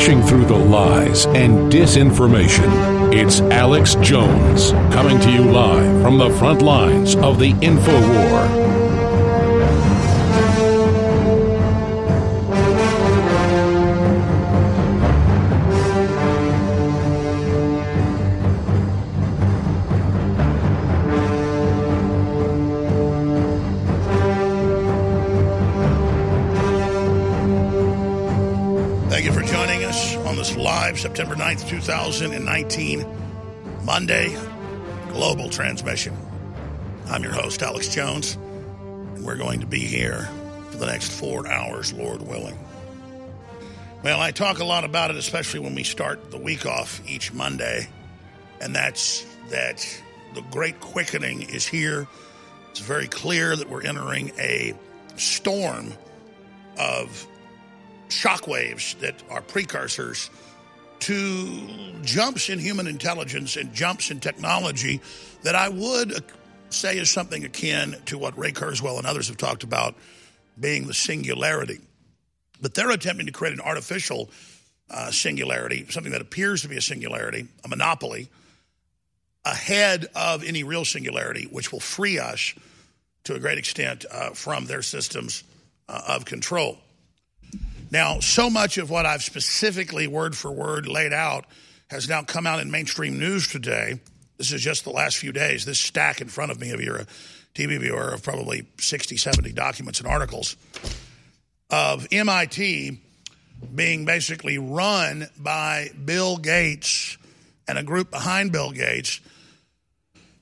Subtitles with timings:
[0.00, 3.14] through the lies and disinformation.
[3.14, 8.79] It's Alex Jones coming to you live from the front lines of the info war.
[31.90, 33.04] 2019,
[33.82, 34.36] Monday,
[35.08, 36.16] global transmission.
[37.08, 40.28] I'm your host, Alex Jones, and we're going to be here
[40.70, 42.56] for the next four hours, Lord willing.
[44.04, 47.32] Well, I talk a lot about it, especially when we start the week off each
[47.32, 47.88] Monday,
[48.60, 49.84] and that's that
[50.34, 52.06] the great quickening is here.
[52.70, 54.74] It's very clear that we're entering a
[55.16, 55.92] storm
[56.78, 57.26] of
[58.10, 60.30] shockwaves that are precursors
[61.00, 61.68] to
[62.02, 65.00] jumps in human intelligence and jumps in technology
[65.42, 66.24] that I would
[66.70, 69.94] say is something akin to what Ray Kurzweil and others have talked about
[70.58, 71.80] being the singularity.
[72.60, 74.30] But they're attempting to create an artificial
[74.90, 78.28] uh, singularity, something that appears to be a singularity, a monopoly,
[79.44, 82.54] ahead of any real singularity, which will free us
[83.24, 85.44] to a great extent uh, from their systems
[85.88, 86.78] uh, of control.
[87.90, 91.44] Now, so much of what I've specifically word for word laid out
[91.88, 94.00] has now come out in mainstream news today.
[94.38, 95.64] This is just the last few days.
[95.64, 97.04] This stack in front of me, if you're a uh,
[97.54, 100.56] TV viewer, of probably 60, 70 documents and articles
[101.68, 103.00] of MIT
[103.74, 107.18] being basically run by Bill Gates
[107.66, 109.20] and a group behind Bill Gates,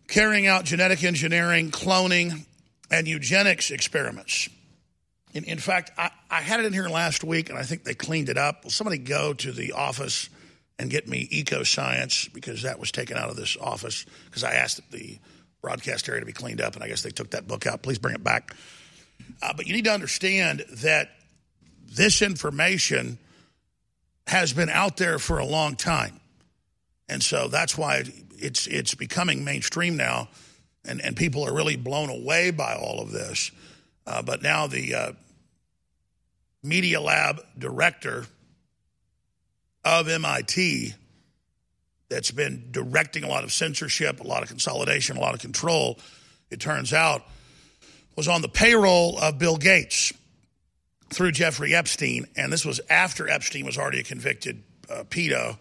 [0.06, 2.44] carrying out genetic engineering, cloning,
[2.90, 4.48] and eugenics experiments.
[5.34, 7.94] In, in fact, I, I had it in here last week, and I think they
[7.94, 8.64] cleaned it up.
[8.64, 10.30] Will somebody go to the office
[10.78, 14.80] and get me Ecoscience because that was taken out of this office because I asked
[14.90, 15.18] the
[15.60, 17.82] broadcast area to be cleaned up, and I guess they took that book out.
[17.82, 18.54] Please bring it back.
[19.42, 21.10] Uh, but you need to understand that
[21.86, 23.18] this information
[24.26, 26.20] has been out there for a long time,
[27.08, 28.04] and so that's why
[28.36, 30.28] it's it's becoming mainstream now,
[30.84, 33.50] and and people are really blown away by all of this.
[34.08, 35.12] Uh, but now the uh,
[36.62, 38.24] Media Lab director
[39.84, 40.94] of MIT,
[42.08, 45.98] that's been directing a lot of censorship, a lot of consolidation, a lot of control,
[46.50, 47.22] it turns out,
[48.16, 50.14] was on the payroll of Bill Gates
[51.10, 52.26] through Jeffrey Epstein.
[52.34, 55.58] And this was after Epstein was already a convicted uh, pedo.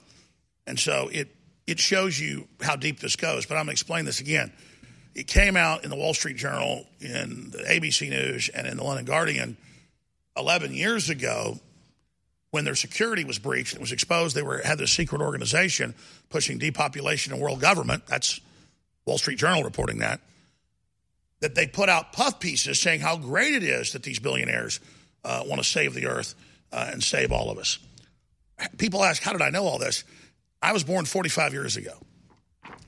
[0.66, 1.36] And so it,
[1.68, 3.46] it shows you how deep this goes.
[3.46, 4.54] But I'm going to explain this again.
[5.18, 8.84] It came out in the Wall Street Journal, in the ABC News, and in the
[8.84, 9.58] London Guardian
[10.38, 11.60] 11 years ago
[12.52, 14.36] when their security was breached and was exposed.
[14.36, 15.96] They were had this secret organization
[16.30, 18.06] pushing depopulation and world government.
[18.06, 18.40] That's
[19.08, 20.20] Wall Street Journal reporting that.
[21.40, 24.80] That they put out puff pieces saying how great it is that these billionaires
[25.26, 26.36] uh, want to save the earth
[26.72, 27.80] uh, and save all of us.
[28.78, 30.04] People ask, how did I know all this?
[30.62, 31.98] I was born 45 years ago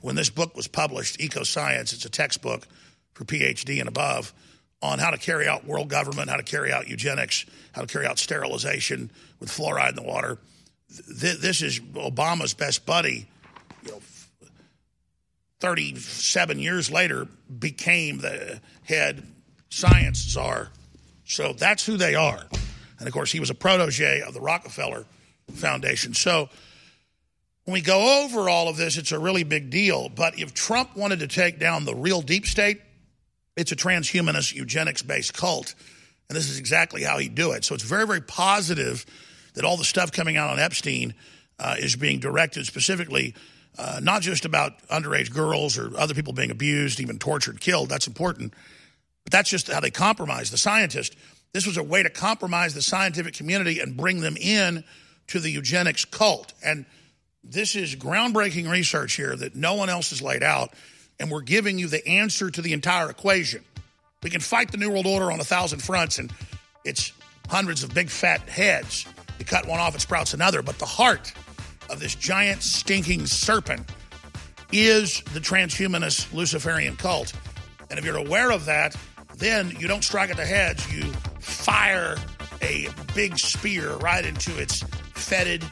[0.02, 2.68] when this book was published, Ecoscience, it's a textbook
[3.14, 4.34] for PhD and above
[4.82, 8.06] on how to carry out world government, how to carry out eugenics, how to carry
[8.06, 10.38] out sterilization with fluoride in the water.
[11.08, 13.28] This is Obama's best buddy.
[13.84, 14.02] You know,
[15.60, 17.28] 37 years later,
[17.60, 19.24] became the head
[19.70, 20.70] science czar.
[21.26, 22.46] So that's who they are.
[22.98, 25.06] And of course, he was a protege of the Rockefeller
[25.54, 26.14] Foundation.
[26.14, 26.50] So
[27.70, 30.10] when we go over all of this, it's a really big deal.
[30.10, 32.82] But if Trump wanted to take down the real deep state,
[33.56, 35.76] it's a transhumanist, eugenics based cult.
[36.28, 37.64] And this is exactly how he'd do it.
[37.64, 39.06] So it's very, very positive
[39.54, 41.14] that all the stuff coming out on Epstein
[41.60, 43.36] uh, is being directed specifically
[43.78, 47.88] uh, not just about underage girls or other people being abused, even tortured, killed.
[47.88, 48.52] That's important.
[49.26, 51.16] But that's just how they compromise the scientist.
[51.54, 54.84] This was a way to compromise the scientific community and bring them in
[55.28, 56.54] to the eugenics cult.
[56.64, 56.88] And
[57.44, 60.74] this is groundbreaking research here that no one else has laid out,
[61.20, 63.64] and we're giving you the answer to the entire equation.
[64.22, 66.32] We can fight the New World Order on a thousand fronts, and
[66.84, 67.14] it's
[67.50, 69.06] hundreds of big fat heads.
[69.40, 70.62] You cut one off, it sprouts another.
[70.62, 71.34] But the heart
[71.90, 73.90] of this giant stinking serpent
[74.72, 77.34] is the transhumanist Luciferian cult.
[77.90, 78.96] And if you're aware of that,
[79.38, 81.04] then you don't strike at the heads, you
[81.40, 82.18] fire
[82.62, 84.84] a big spear right into its
[85.14, 85.64] fetid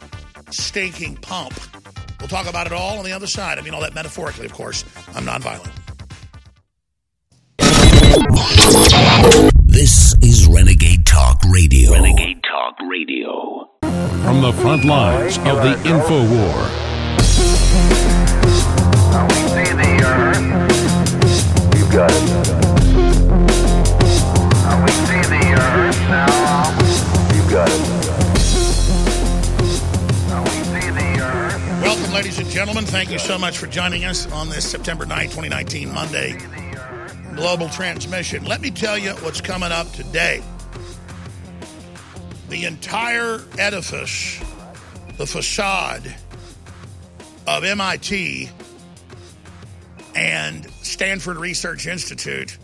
[0.51, 1.53] stinking pump.
[2.19, 3.59] We'll talk about it all on the other side.
[3.59, 4.83] I mean, all that metaphorically, of course.
[5.13, 5.71] I'm nonviolent.
[9.65, 11.91] This is Renegade Talk Radio.
[11.91, 13.69] Renegade Talk Radio.
[13.81, 16.67] from the front lines of the info war.
[21.77, 22.21] You've got it.
[24.83, 27.35] We see the earth now.
[27.35, 27.96] You've got it.
[32.17, 32.83] Ladies and gentlemen.
[32.83, 36.35] Thank you so much for joining us on this September 9, 2019, Monday
[37.35, 38.43] global transmission.
[38.43, 40.41] Let me tell you what's coming up today.
[42.49, 44.39] The entire edifice,
[45.17, 46.11] the facade
[47.45, 48.49] of MIT
[50.15, 52.57] and Stanford Research Institute,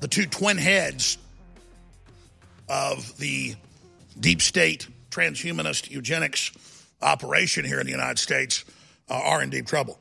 [0.00, 1.16] the two twin heads
[2.68, 3.54] of the
[4.20, 6.52] deep state transhumanist eugenics
[7.00, 8.64] operation here in the United States,
[9.08, 9.98] uh, are in deep trouble.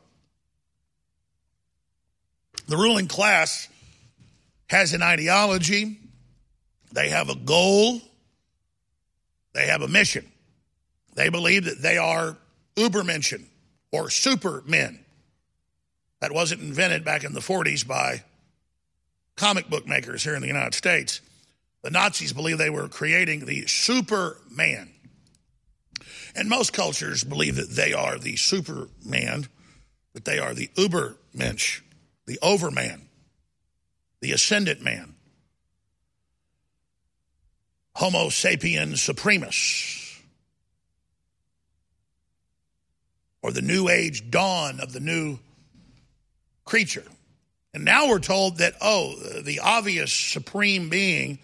[2.67, 3.69] The ruling class
[4.67, 6.00] has an ideology,
[6.91, 8.01] they have a goal,
[9.53, 10.25] they have a mission.
[11.15, 12.35] They believe that they are
[12.75, 13.45] Ubermenschen
[13.91, 15.00] or supermen.
[16.19, 18.23] That wasn't invented back in the 40s by
[19.35, 21.21] comic book makers here in the United States.
[21.83, 24.89] The Nazis believed they were creating the Superman.
[26.35, 29.47] And most cultures believe that they are the Superman,
[30.13, 31.81] that they are the Ubermensch,
[32.25, 33.07] the Overman,
[34.19, 35.15] the Ascendant Man,
[37.95, 40.19] Homo sapiens supremus,
[43.41, 45.39] or the New Age dawn of the new
[46.65, 47.05] creature.
[47.73, 51.39] And now we're told that, oh, the obvious supreme being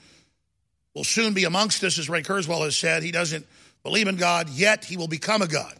[0.94, 3.04] will soon be amongst us, as Ray Kurzweil has said.
[3.04, 3.46] He doesn't
[3.84, 5.74] believe in God, yet he will become a God.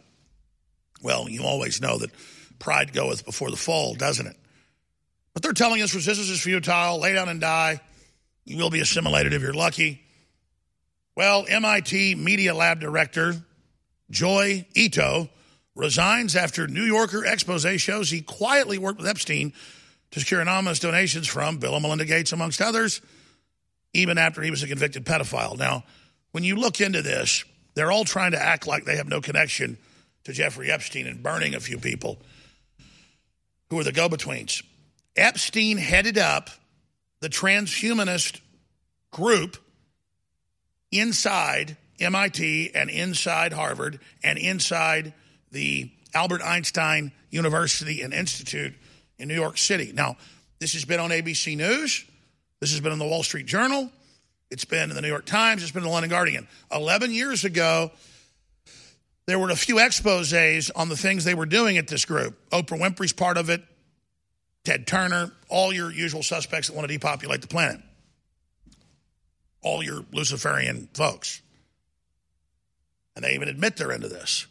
[1.02, 2.10] Well, you always know that
[2.58, 4.36] pride goeth before the fall, doesn't it?
[5.34, 7.80] But they're telling us resistance is futile, lay down and die.
[8.44, 10.02] You will be assimilated if you're lucky.
[11.16, 13.34] Well, MIT Media Lab director
[14.10, 15.28] Joi Ito
[15.74, 19.52] resigns after New Yorker expose shows he quietly worked with Epstein
[20.10, 23.00] to secure anonymous donations from Bill and Melinda Gates, amongst others,
[23.94, 25.58] even after he was a convicted pedophile.
[25.58, 25.84] Now,
[26.32, 29.78] when you look into this, they're all trying to act like they have no connection
[30.24, 32.18] to Jeffrey Epstein and burning a few people
[33.70, 34.62] who are the go betweens.
[35.16, 36.50] Epstein headed up
[37.20, 38.40] the transhumanist
[39.10, 39.56] group
[40.90, 45.12] inside MIT and inside Harvard and inside
[45.50, 48.74] the Albert Einstein University and Institute
[49.18, 49.92] in New York City.
[49.94, 50.16] Now,
[50.58, 52.04] this has been on ABC News.
[52.60, 53.90] This has been on the Wall Street Journal.
[54.52, 55.62] It's been in the New York Times.
[55.62, 56.46] It's been in the London Guardian.
[56.70, 57.90] 11 years ago,
[59.24, 62.38] there were a few exposes on the things they were doing at this group.
[62.50, 63.62] Oprah Winfrey's part of it,
[64.64, 67.80] Ted Turner, all your usual suspects that want to depopulate the planet.
[69.62, 71.40] All your Luciferian folks.
[73.16, 74.46] And they even admit they're into this.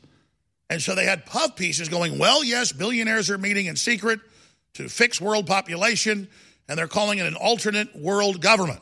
[0.67, 4.19] And so they had puff pieces going, well, yes, billionaires are meeting in secret
[4.73, 6.27] to fix world population,
[6.67, 8.81] and they're calling it an alternate world government.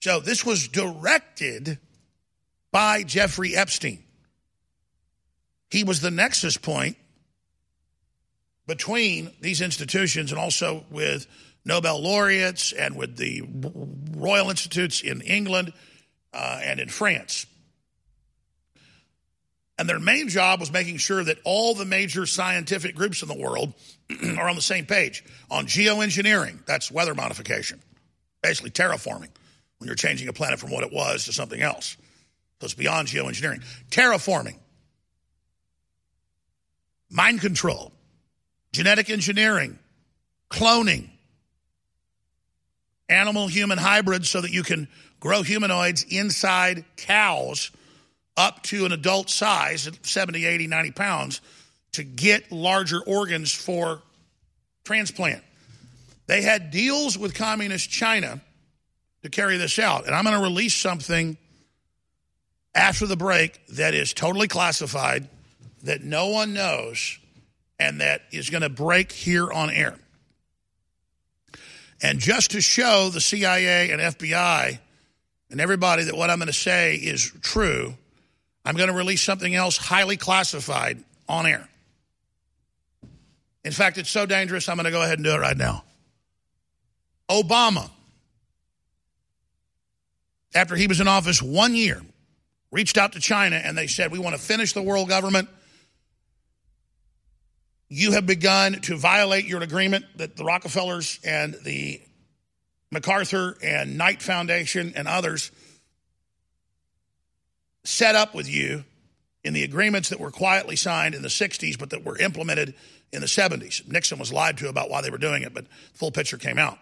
[0.00, 1.78] So this was directed
[2.72, 4.02] by Jeffrey Epstein.
[5.70, 6.96] He was the nexus point
[8.66, 11.26] between these institutions and also with
[11.64, 13.42] Nobel laureates and with the
[14.16, 15.72] Royal Institutes in England
[16.32, 17.46] uh, and in France.
[19.78, 23.38] And their main job was making sure that all the major scientific groups in the
[23.38, 23.74] world
[24.38, 26.64] are on the same page on geoengineering.
[26.66, 27.80] That's weather modification,
[28.42, 29.28] basically terraforming
[29.80, 31.96] when you're changing a planet from what it was to something else.
[32.60, 33.64] So it's beyond geoengineering.
[33.90, 34.56] Terraforming,
[37.10, 37.90] mind control,
[38.72, 39.78] genetic engineering,
[40.50, 41.08] cloning,
[43.08, 44.86] animal human hybrids so that you can
[45.18, 47.70] grow humanoids inside cows
[48.36, 51.40] up to an adult size at 70, 80, 90 pounds
[51.92, 54.02] to get larger organs for
[54.84, 55.42] transplant.
[56.26, 58.42] They had deals with communist China
[59.22, 60.06] to carry this out.
[60.06, 61.36] And I'm going to release something
[62.74, 65.28] after the break that is totally classified,
[65.82, 67.18] that no one knows,
[67.78, 69.96] and that is going to break here on air.
[72.02, 74.78] And just to show the CIA and FBI
[75.50, 77.94] and everybody that what I'm going to say is true,
[78.64, 81.68] I'm going to release something else highly classified on air.
[83.64, 85.84] In fact, it's so dangerous, I'm going to go ahead and do it right now.
[87.28, 87.90] Obama,
[90.54, 92.00] after he was in office one year,
[92.70, 95.48] reached out to China and they said, We want to finish the world government.
[97.88, 102.00] You have begun to violate your agreement that the Rockefellers and the
[102.92, 105.50] MacArthur and Knight Foundation and others
[107.84, 108.84] set up with you
[109.42, 112.74] in the agreements that were quietly signed in the 60s, but that were implemented
[113.12, 113.86] in the 70s.
[113.88, 116.58] Nixon was lied to about why they were doing it, but the full picture came
[116.58, 116.78] out.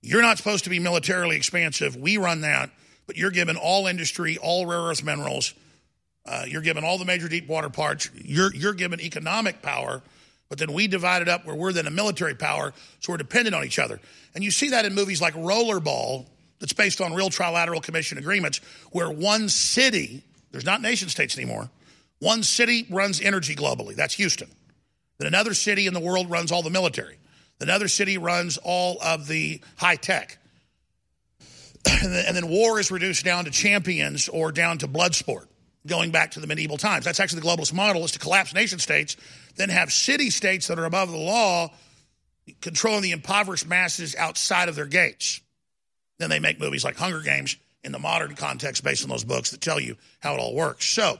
[0.00, 1.96] You're not supposed to be militarily expansive.
[1.96, 2.70] We run that,
[3.06, 5.54] but you're given all industry, all rare earth minerals.
[6.24, 8.10] Uh, you're given all the major deep water parts.
[8.14, 10.02] You're, you're given economic power,
[10.48, 13.54] but then we divide it up where we're then a military power, so we're dependent
[13.54, 13.98] on each other.
[14.34, 16.26] And you see that in movies like Rollerball,
[16.60, 18.60] that's based on real trilateral commission agreements,
[18.92, 21.70] where one city, there's not nation states anymore,
[22.20, 23.94] one city runs energy globally.
[23.94, 24.48] That's Houston.
[25.18, 27.16] Then another city in the world runs all the military.
[27.60, 30.38] Another city runs all of the high tech.
[32.02, 35.48] And then, war is reduced down to champions or down to blood sport,
[35.86, 37.04] going back to the medieval times.
[37.04, 39.16] That's actually the globalist model is to collapse nation states,
[39.56, 41.70] then have city states that are above the law
[42.60, 45.40] controlling the impoverished masses outside of their gates.
[46.18, 49.50] Then they make movies like Hunger Games in the modern context based on those books
[49.50, 50.84] that tell you how it all works.
[50.86, 51.18] So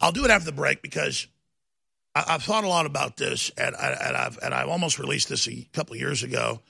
[0.00, 1.26] I'll do it after the break because
[2.14, 5.28] I, have thought a lot about this, and, I, and I've and I've almost released
[5.28, 6.60] this a couple years ago,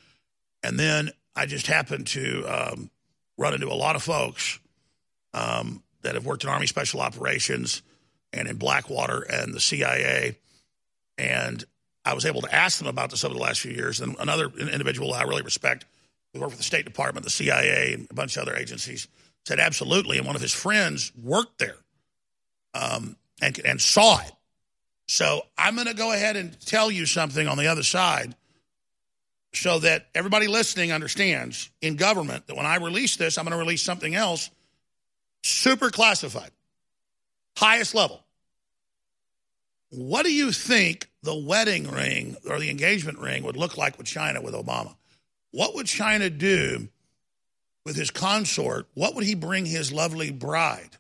[0.63, 2.91] and then I just happened to um,
[3.37, 4.59] run into a lot of folks
[5.35, 7.83] um, that have worked in Army Special Operations
[8.33, 10.39] and in Blackwater and the CIA,
[11.19, 11.65] and
[12.05, 14.01] I was able to ask them about this over the last few years.
[14.01, 15.85] And another individual I really respect,
[16.33, 19.09] who worked for the State Department, the CIA, and a bunch of other agencies,
[19.45, 20.17] said absolutely.
[20.17, 21.77] And one of his friends worked there
[22.73, 24.34] um, and and saw it
[25.06, 28.34] so I'm going to go ahead and tell you something on the other side
[29.52, 33.58] so that everybody listening understands in government that when I release this, I'm going to
[33.58, 34.50] release something else
[35.42, 36.50] super classified,
[37.56, 38.25] highest level.
[39.90, 44.06] What do you think the wedding ring or the engagement ring would look like with
[44.06, 44.96] China with Obama?
[45.52, 46.88] What would China do
[47.84, 48.88] with his consort?
[48.94, 50.96] What would he bring his lovely bride?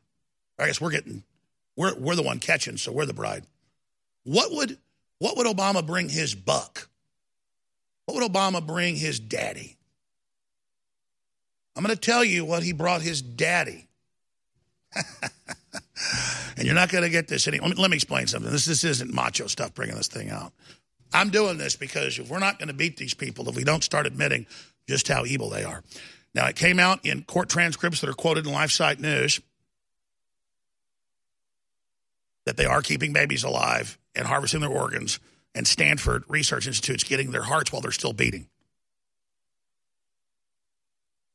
[0.58, 1.24] I guess we're getting,
[1.76, 3.44] we're, we're the one catching, so we're the bride.
[4.24, 4.78] What would
[5.18, 6.88] what would Obama bring his buck?
[8.06, 9.76] What would Obama bring his daddy?
[11.76, 13.88] I'm going to tell you what he brought his daddy.
[14.94, 17.58] and you're not going to get this any.
[17.58, 18.50] Let me, let me explain something.
[18.50, 20.52] This this isn't macho stuff bringing this thing out.
[21.12, 23.84] I'm doing this because if we're not going to beat these people, if we don't
[23.84, 24.46] start admitting
[24.88, 25.82] just how evil they are.
[26.34, 29.40] Now, it came out in court transcripts that are quoted in LifeSite News
[32.44, 35.18] that they are keeping babies alive and harvesting their organs,
[35.54, 38.46] and Stanford Research Institute's getting their hearts while they're still beating.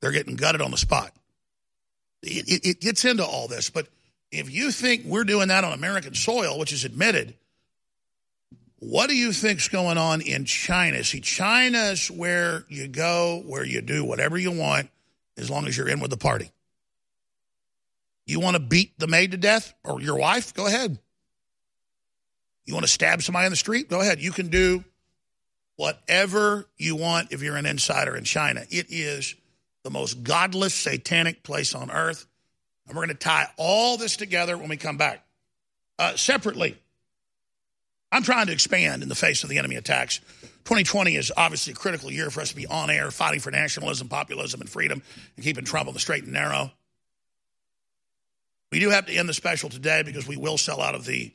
[0.01, 1.11] They're getting gutted on the spot.
[2.21, 3.87] It, it, it gets into all this, but
[4.31, 7.33] if you think we're doing that on American soil, which is admitted,
[8.77, 11.03] what do you think's going on in China?
[11.03, 14.89] See, China's where you go, where you do whatever you want,
[15.37, 16.51] as long as you're in with the party.
[18.25, 20.53] You want to beat the maid to death or your wife?
[20.53, 20.99] Go ahead.
[22.69, 23.89] You want to stab somebody in the street?
[23.89, 24.21] Go ahead.
[24.21, 24.83] You can do
[25.75, 28.63] whatever you want if you're an insider in China.
[28.69, 29.33] It is
[29.81, 32.27] the most godless, satanic place on earth.
[32.85, 35.25] And we're going to tie all this together when we come back.
[35.97, 36.77] Uh, separately,
[38.11, 40.19] I'm trying to expand in the face of the enemy attacks.
[40.65, 44.09] 2020 is obviously a critical year for us to be on air, fighting for nationalism,
[44.09, 45.01] populism, and freedom,
[45.35, 46.71] and keeping Trump on the straight and narrow.
[48.71, 51.31] We do have to end the special today because we will sell out of the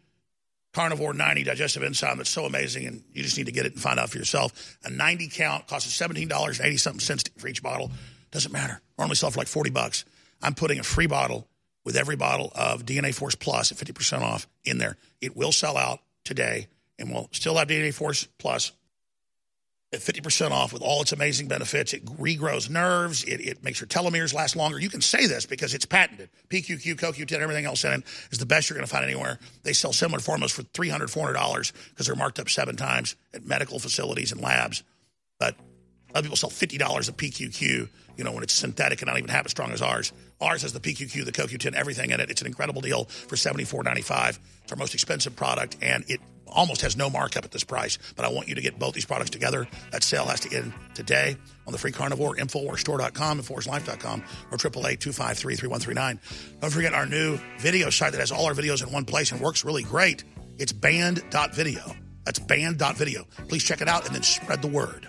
[0.74, 3.80] Carnivore 90 digestive enzyme that's so amazing, and you just need to get it and
[3.80, 4.76] find out for yourself.
[4.84, 7.90] A 90 count costs $17.80 something cents for each bottle.
[8.32, 8.80] Doesn't matter.
[8.98, 10.04] Normally sell for like 40 bucks.
[10.42, 11.46] I'm putting a free bottle
[11.84, 14.96] with every bottle of DNA Force Plus at 50% off in there.
[15.20, 16.66] It will sell out today,
[16.98, 18.72] and we'll still have DNA Force Plus
[19.94, 21.92] at 50% off with all its amazing benefits.
[21.94, 23.24] It regrows nerves.
[23.24, 24.78] It, it, makes your telomeres last longer.
[24.78, 26.28] You can say this because it's patented.
[26.50, 29.38] PQQ, CoQ10, everything else in it is the best you're going to find anywhere.
[29.62, 33.78] They sell similar formulas for $300, $400 because they're marked up seven times at medical
[33.78, 34.82] facilities and labs.
[35.38, 35.56] But
[36.14, 39.46] other people sell $50 of PQQ, you know, when it's synthetic and not even half
[39.46, 40.12] as strong as ours.
[40.40, 42.30] Ours has the PQQ, the CoQ10, everything in it.
[42.30, 44.38] It's an incredible deal for $74.95.
[44.62, 48.24] It's our most expensive product, and it almost has no markup at this price, but
[48.24, 49.66] I want you to get both these products together.
[49.90, 51.36] That sale has to end today
[51.66, 56.18] on the free carnivore, InfoWarsStore.com, InfoWarsLife.com, or 888-253-3139.
[56.60, 59.40] Don't forget our new video site that has all our videos in one place and
[59.40, 60.24] works really great.
[60.58, 61.96] It's band.video.
[62.24, 63.24] That's band.video.
[63.48, 65.08] Please check it out and then spread the word.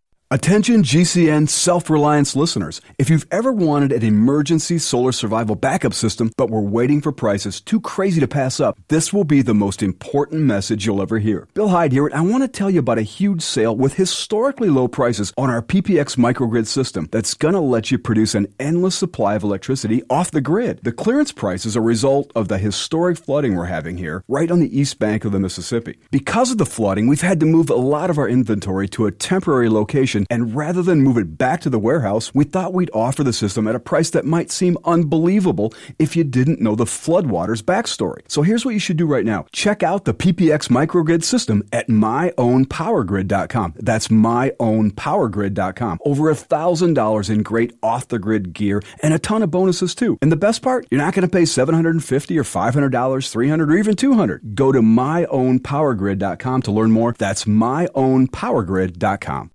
[0.33, 2.79] Attention GCN self reliance listeners.
[2.97, 7.59] If you've ever wanted an emergency solar survival backup system but were waiting for prices
[7.59, 11.49] too crazy to pass up, this will be the most important message you'll ever hear.
[11.53, 14.69] Bill Hyde here, and I want to tell you about a huge sale with historically
[14.69, 18.95] low prices on our PPX microgrid system that's going to let you produce an endless
[18.95, 20.79] supply of electricity off the grid.
[20.81, 24.61] The clearance price is a result of the historic flooding we're having here right on
[24.61, 25.97] the east bank of the Mississippi.
[26.09, 29.11] Because of the flooding, we've had to move a lot of our inventory to a
[29.11, 33.23] temporary location and rather than move it back to the warehouse, we thought we'd offer
[33.23, 37.61] the system at a price that might seem unbelievable if you didn't know the floodwaters
[37.61, 38.19] backstory.
[38.27, 39.45] So here's what you should do right now.
[39.51, 43.73] Check out the PPX microgrid system at myownpowergrid.com.
[43.77, 45.99] That's myownpowergrid.com.
[46.05, 49.95] Over a thousand dollars in great off the grid gear and a ton of bonuses
[49.95, 50.17] too.
[50.21, 53.95] And the best part, you're not going to pay $750 or $500, 300 or even
[53.95, 54.55] 200.
[54.55, 57.15] Go to myownpowergrid.com to learn more.
[57.17, 59.51] That's myownpowergrid.com.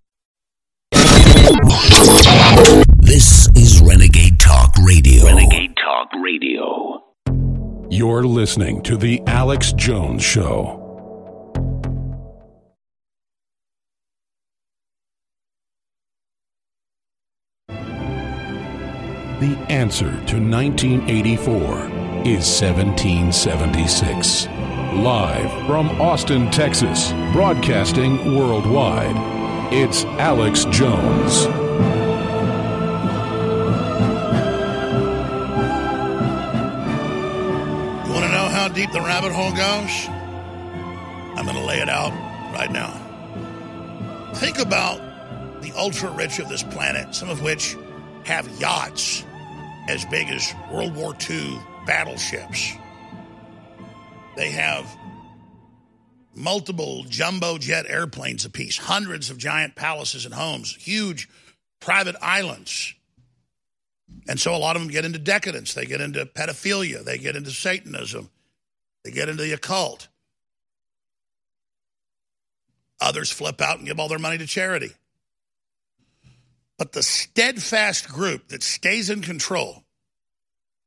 [2.97, 5.27] This is Renegade Talk Radio.
[5.27, 7.05] Renegade Talk Radio.
[7.89, 10.83] You're listening to The Alex Jones Show.
[17.69, 21.55] The answer to 1984
[22.27, 24.47] is 1776.
[24.97, 29.36] Live from Austin, Texas, broadcasting worldwide.
[29.73, 31.43] It's Alex Jones.
[38.07, 40.07] You want to know how deep the rabbit hole goes?
[41.37, 42.13] I'm going to lay it out
[42.55, 42.93] right now.
[44.37, 45.01] Think about
[45.63, 47.77] the ultra rich of this planet, some of which
[48.25, 49.25] have yachts
[49.89, 52.73] as big as World War II battleships.
[54.37, 54.87] They have
[56.37, 61.29] multiple jumbo jet airplanes apiece, hundreds of giant palaces and homes, huge
[61.81, 62.95] private islands.
[64.29, 65.75] And so a lot of them get into decadence.
[65.75, 67.05] They get into pedophilia.
[67.05, 68.31] They get into Satanism.
[69.05, 70.09] They get into the occult.
[73.01, 74.91] Others flip out and give all their money to charity.
[76.79, 79.85] But the steadfast group that stays in control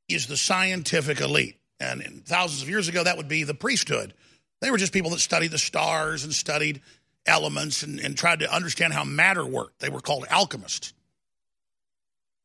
[0.07, 1.59] is the scientific elite.
[1.79, 4.13] And thousands of years ago, that would be the priesthood.
[4.61, 6.81] They were just people that studied the stars and studied
[7.25, 9.79] elements and, and tried to understand how matter worked.
[9.79, 10.93] They were called alchemists.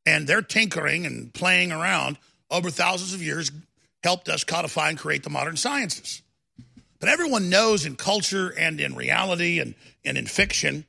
[0.06, 2.18] And their tinkering and playing around
[2.50, 3.50] over thousands of years
[4.02, 6.22] helped us codify and create the modern sciences.
[7.00, 9.74] But everyone knows in culture and in reality and,
[10.04, 10.84] and in fiction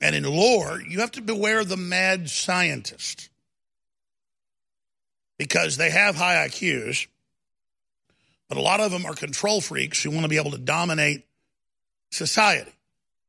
[0.00, 3.28] and in lore, you have to beware the mad scientist
[5.38, 7.06] because they have high IQs,
[8.52, 11.24] but a lot of them are control freaks who want to be able to dominate
[12.10, 12.70] society.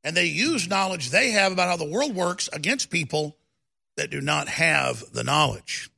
[0.03, 3.37] And they use knowledge they have about how the world works against people
[3.95, 5.89] that do not have the knowledge.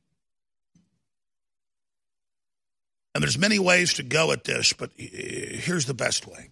[3.16, 6.50] And there's many ways to go at this, but uh, here's the best way.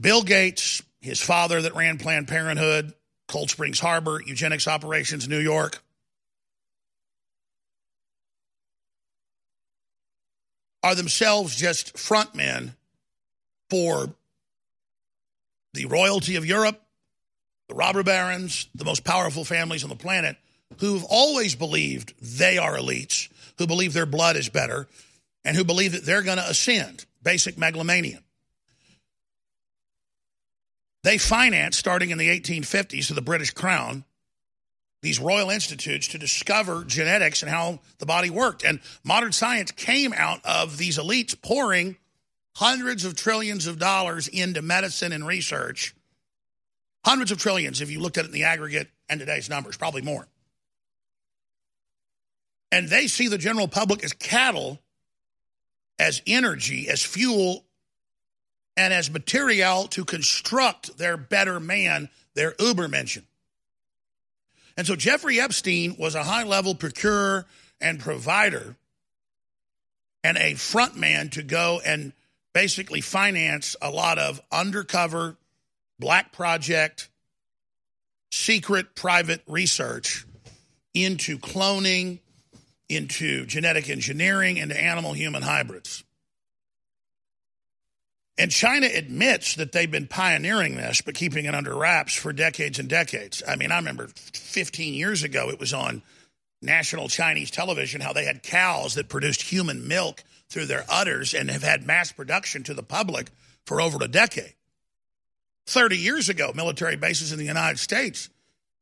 [0.00, 2.94] Bill Gates, his father that ran Planned Parenthood,
[3.28, 5.80] Cold Springs Harbor, eugenics operations, New York,
[10.82, 12.74] are themselves just frontmen
[13.70, 14.14] for
[15.74, 16.80] the royalty of Europe,
[17.68, 20.36] the robber barons, the most powerful families on the planet,
[20.80, 24.88] who've always believed they are elites, who believe their blood is better,
[25.44, 27.04] and who believe that they're going to ascend.
[27.22, 28.20] Basic megalomania.
[31.04, 34.04] They financed, starting in the 1850s to the British Crown,
[35.00, 38.64] these royal institutes to discover genetics and how the body worked.
[38.64, 41.96] And modern science came out of these elites pouring
[42.56, 45.94] hundreds of trillions of dollars into medicine and research,
[47.04, 50.02] Hundreds of trillions if you looked at it in the aggregate and today's numbers, probably
[50.02, 50.28] more.
[52.70, 54.78] And they see the general public as cattle,
[55.98, 57.64] as energy, as fuel,
[58.76, 63.24] and as material to construct their better man, their uber Ubermenschen.
[64.78, 67.46] And so Jeffrey Epstein was a high level procurer
[67.80, 68.76] and provider
[70.22, 72.12] and a front man to go and
[72.52, 75.36] basically finance a lot of undercover
[75.98, 77.08] black project
[78.30, 80.24] secret private research
[80.94, 82.20] into cloning
[82.88, 86.04] into genetic engineering into animal human hybrids
[88.38, 92.78] and China admits that they've been pioneering this, but keeping it under wraps for decades
[92.78, 93.42] and decades.
[93.46, 96.02] I mean, I remember 15 years ago, it was on
[96.62, 101.50] national Chinese television how they had cows that produced human milk through their udders and
[101.50, 103.30] have had mass production to the public
[103.66, 104.54] for over a decade.
[105.66, 108.30] 30 years ago, military bases in the United States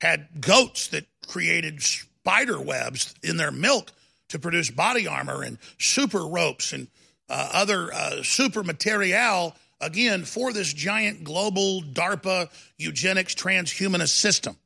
[0.03, 3.91] had goats that created spider webs in their milk
[4.29, 6.89] to produce body armor and super ropes and
[7.29, 14.57] uh, other uh, super material, again, for this giant global DARPA eugenics transhumanist system.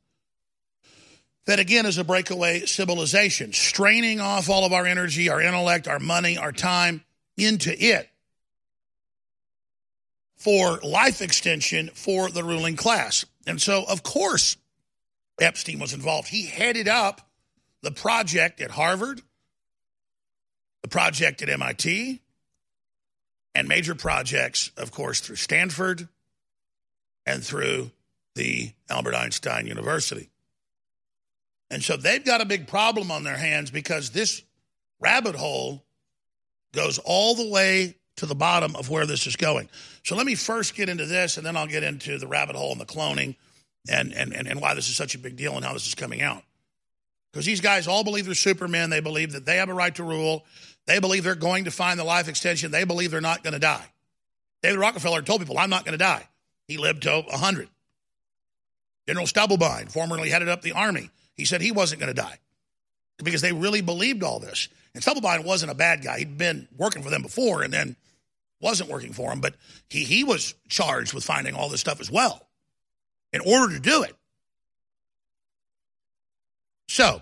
[1.45, 5.99] That again is a breakaway civilization, straining off all of our energy, our intellect, our
[5.99, 7.03] money, our time
[7.35, 8.07] into it
[10.41, 13.25] for life extension for the ruling class.
[13.45, 14.57] And so, of course,
[15.39, 16.29] Epstein was involved.
[16.29, 17.21] He headed up
[17.81, 19.21] the project at Harvard,
[20.81, 22.21] the project at MIT,
[23.53, 26.07] and major projects, of course, through Stanford
[27.25, 27.91] and through
[28.35, 30.29] the Albert Einstein University.
[31.69, 34.43] And so they've got a big problem on their hands because this
[34.99, 35.83] rabbit hole
[36.73, 39.69] goes all the way to the bottom of where this is going.
[40.03, 42.71] So let me first get into this, and then I'll get into the rabbit hole
[42.71, 43.35] and the cloning
[43.89, 45.95] and, and, and, and why this is such a big deal and how this is
[45.95, 46.43] coming out.
[47.31, 48.89] Because these guys all believe they're supermen.
[48.89, 50.45] They believe that they have a right to rule.
[50.91, 52.69] They believe they're going to find the life extension.
[52.69, 53.85] They believe they're not going to die.
[54.61, 56.27] David Rockefeller told people, I'm not going to die.
[56.67, 57.69] He lived to 100.
[59.07, 62.39] General Stubblebine, formerly headed up the Army, he said he wasn't going to die
[63.23, 64.67] because they really believed all this.
[64.93, 66.19] And Stubblebine wasn't a bad guy.
[66.19, 67.95] He'd been working for them before and then
[68.59, 69.55] wasn't working for them, but
[69.89, 72.45] he, he was charged with finding all this stuff as well
[73.31, 74.13] in order to do it.
[76.89, 77.21] So,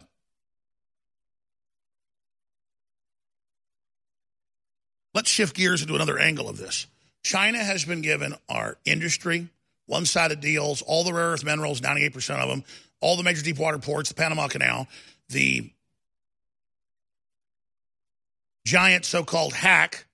[5.20, 6.88] Let's shift gears into another angle of this.
[7.24, 9.50] China has been given our industry,
[9.86, 12.64] one sided deals, all the rare earth minerals, 98% of them,
[13.02, 14.88] all the major deep water ports, the Panama Canal,
[15.28, 15.70] the
[18.66, 20.06] giant so called hack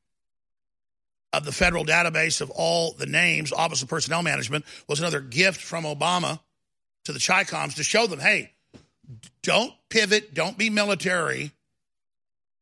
[1.34, 5.62] of the federal database of all the names, Office of Personnel Management, was another gift
[5.62, 6.40] from Obama
[7.04, 8.54] to the Chicoms to show them hey,
[9.44, 11.52] don't pivot, don't be military,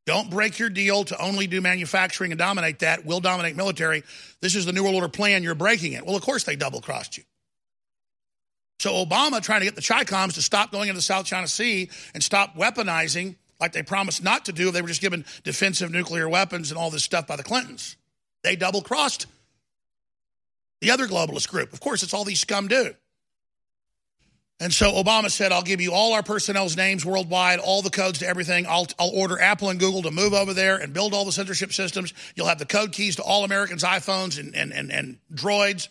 [0.05, 3.05] don't break your deal to only do manufacturing and dominate that.
[3.05, 4.03] We'll dominate military.
[4.41, 5.43] This is the New World Order plan.
[5.43, 6.05] You're breaking it.
[6.05, 7.23] Well, of course they double crossed you.
[8.79, 11.89] So Obama trying to get the Chicoms to stop going into the South China Sea
[12.13, 14.71] and stop weaponizing like they promised not to do.
[14.71, 17.95] They were just given defensive nuclear weapons and all this stuff by the Clintons.
[18.43, 19.27] They double crossed
[20.81, 21.71] the other globalist group.
[21.71, 22.93] Of course, it's all these scum do.
[24.63, 28.19] And so Obama said, I'll give you all our personnel's names worldwide, all the codes
[28.19, 28.65] to everything.
[28.65, 31.73] I'll, I'll order Apple and Google to move over there and build all the censorship
[31.73, 32.13] systems.
[32.33, 35.89] You'll have the code keys to all Americans' iPhones and, and, and, and droids.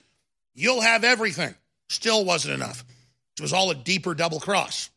[0.55, 1.55] You'll have everything.
[1.91, 2.83] Still wasn't enough.
[3.37, 4.89] It was all a deeper double cross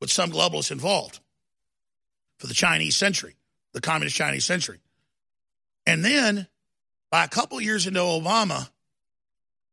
[0.00, 1.20] with some globalists involved
[2.38, 3.36] for the Chinese century,
[3.74, 4.80] the communist Chinese century.
[5.86, 6.48] And then
[7.12, 8.68] by a couple years into Obama,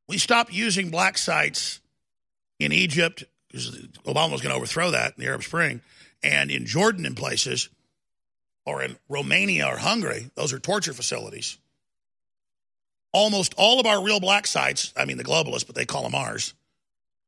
[0.08, 1.80] we stopped using black sites
[2.66, 3.70] in Egypt, because
[4.06, 5.82] Obama was going to overthrow that in the Arab Spring,
[6.22, 7.70] and in Jordan in places,
[8.66, 11.58] or in Romania or Hungary, those are torture facilities.
[13.12, 16.16] Almost all of our real black sites, I mean the globalists, but they call them
[16.16, 16.54] ours.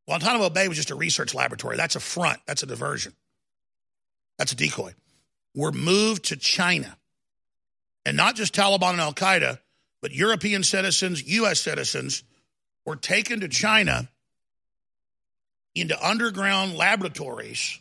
[0.08, 1.78] Guantanamo Bay was just a research laboratory.
[1.78, 2.40] That's a front.
[2.46, 3.14] That's a diversion.
[4.38, 4.94] That's a decoy.
[5.56, 6.98] Were moved to China.
[8.06, 9.60] And not just Taliban and Al Qaeda,
[10.02, 11.60] but European citizens, U.S.
[11.60, 12.24] citizens
[12.86, 14.10] were taken to China
[15.76, 17.80] into underground laboratories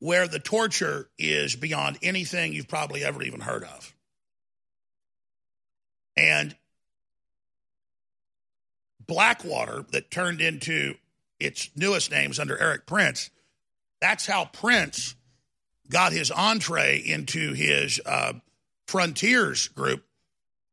[0.00, 3.94] where the torture is beyond anything you've probably ever even heard of.
[6.16, 6.54] And
[9.06, 10.94] Blackwater, that turned into
[11.40, 13.30] its newest names under Erik Prince,
[14.00, 15.14] that's how Prince
[15.88, 18.34] got his entree into his uh,
[18.86, 20.04] Frontiers group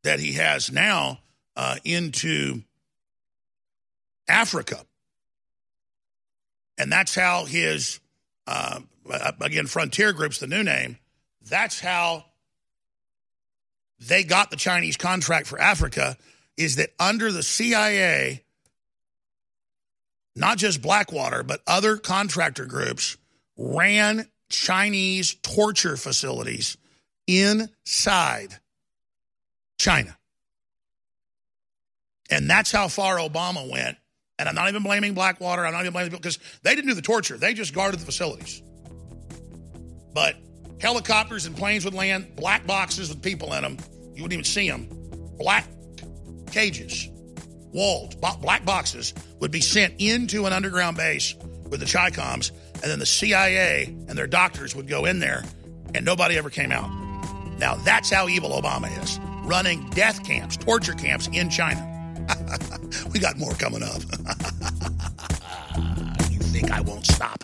[0.03, 1.19] that he has now
[1.55, 2.61] uh, into
[4.27, 4.85] Africa
[6.77, 7.99] And that's how his,
[8.47, 8.81] uh,
[9.41, 10.97] again, Frontier Group's the new name.
[11.47, 12.25] That's how
[13.99, 16.17] they got the Chinese contract for Africa
[16.57, 18.43] is that under the CIA,
[20.35, 23.17] not just Blackwater, but other contractor groups
[23.57, 26.77] ran Chinese torture facilities
[27.27, 28.59] inside
[29.77, 30.17] China.
[32.29, 33.97] And that's how far Obama went.
[34.37, 35.65] And I'm not even blaming Blackwater.
[35.65, 37.37] I'm not even blaming because they didn't do the torture.
[37.37, 38.61] They just guarded the facilities.
[40.13, 40.35] But
[40.79, 43.77] helicopters and planes would land, black boxes with people in them.
[44.13, 44.87] You wouldn't even see them.
[45.37, 45.67] Black
[46.51, 47.09] cages,
[47.73, 51.35] walled, black boxes would be sent into an underground base
[51.69, 55.43] with the Chicoms, and then the CIA and their doctors would go in there,
[55.93, 56.89] and nobody ever came out.
[57.57, 61.94] Now, that's how evil Obama is running death camps, torture camps in China.
[63.13, 64.01] we got more coming up.
[66.31, 67.43] you think I won't stop?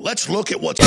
[0.00, 0.78] Let's look at what's.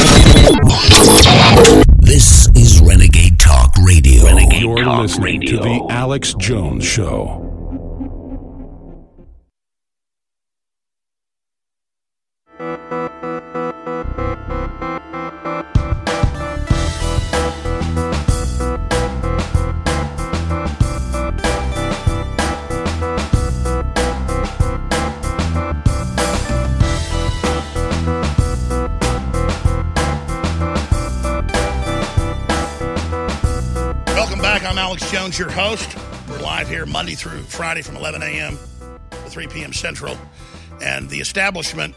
[1.97, 4.24] This is Renegade Talk Radio.
[4.24, 5.58] Renegade You're Talk listening Radio.
[5.58, 7.50] to the Alex Jones Show.
[34.91, 35.95] Alex Jones, your host.
[36.30, 38.60] We're live here Monday through Friday from 11 a.m.
[39.12, 39.71] to 3 p.m.
[39.71, 40.17] Central.
[40.82, 41.95] And the establishment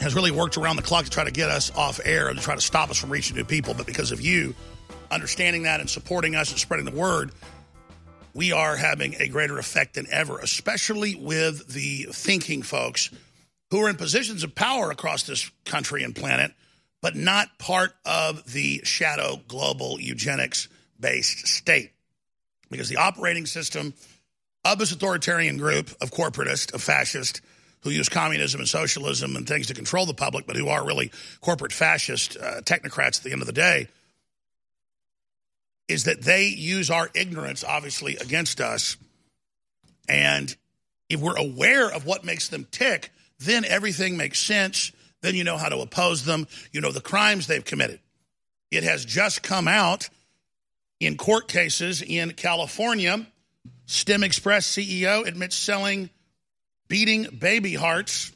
[0.00, 2.42] has really worked around the clock to try to get us off air and to
[2.42, 3.74] try to stop us from reaching new people.
[3.74, 4.54] But because of you
[5.10, 7.32] understanding that and supporting us and spreading the word,
[8.32, 13.10] we are having a greater effect than ever, especially with the thinking folks
[13.70, 16.54] who are in positions of power across this country and planet,
[17.02, 21.92] but not part of the shadow global eugenics based state.
[22.70, 23.94] Because the operating system
[24.64, 27.40] of this authoritarian group of corporatists, of fascists,
[27.82, 31.12] who use communism and socialism and things to control the public, but who are really
[31.40, 33.88] corporate fascist uh, technocrats at the end of the day,
[35.86, 38.96] is that they use our ignorance, obviously, against us.
[40.08, 40.54] And
[41.08, 44.90] if we're aware of what makes them tick, then everything makes sense.
[45.22, 46.48] Then you know how to oppose them.
[46.72, 48.00] You know the crimes they've committed.
[48.72, 50.08] It has just come out
[51.00, 53.26] in court cases in California.
[53.86, 56.10] STEM Express CEO admits selling
[56.88, 58.32] beating baby hearts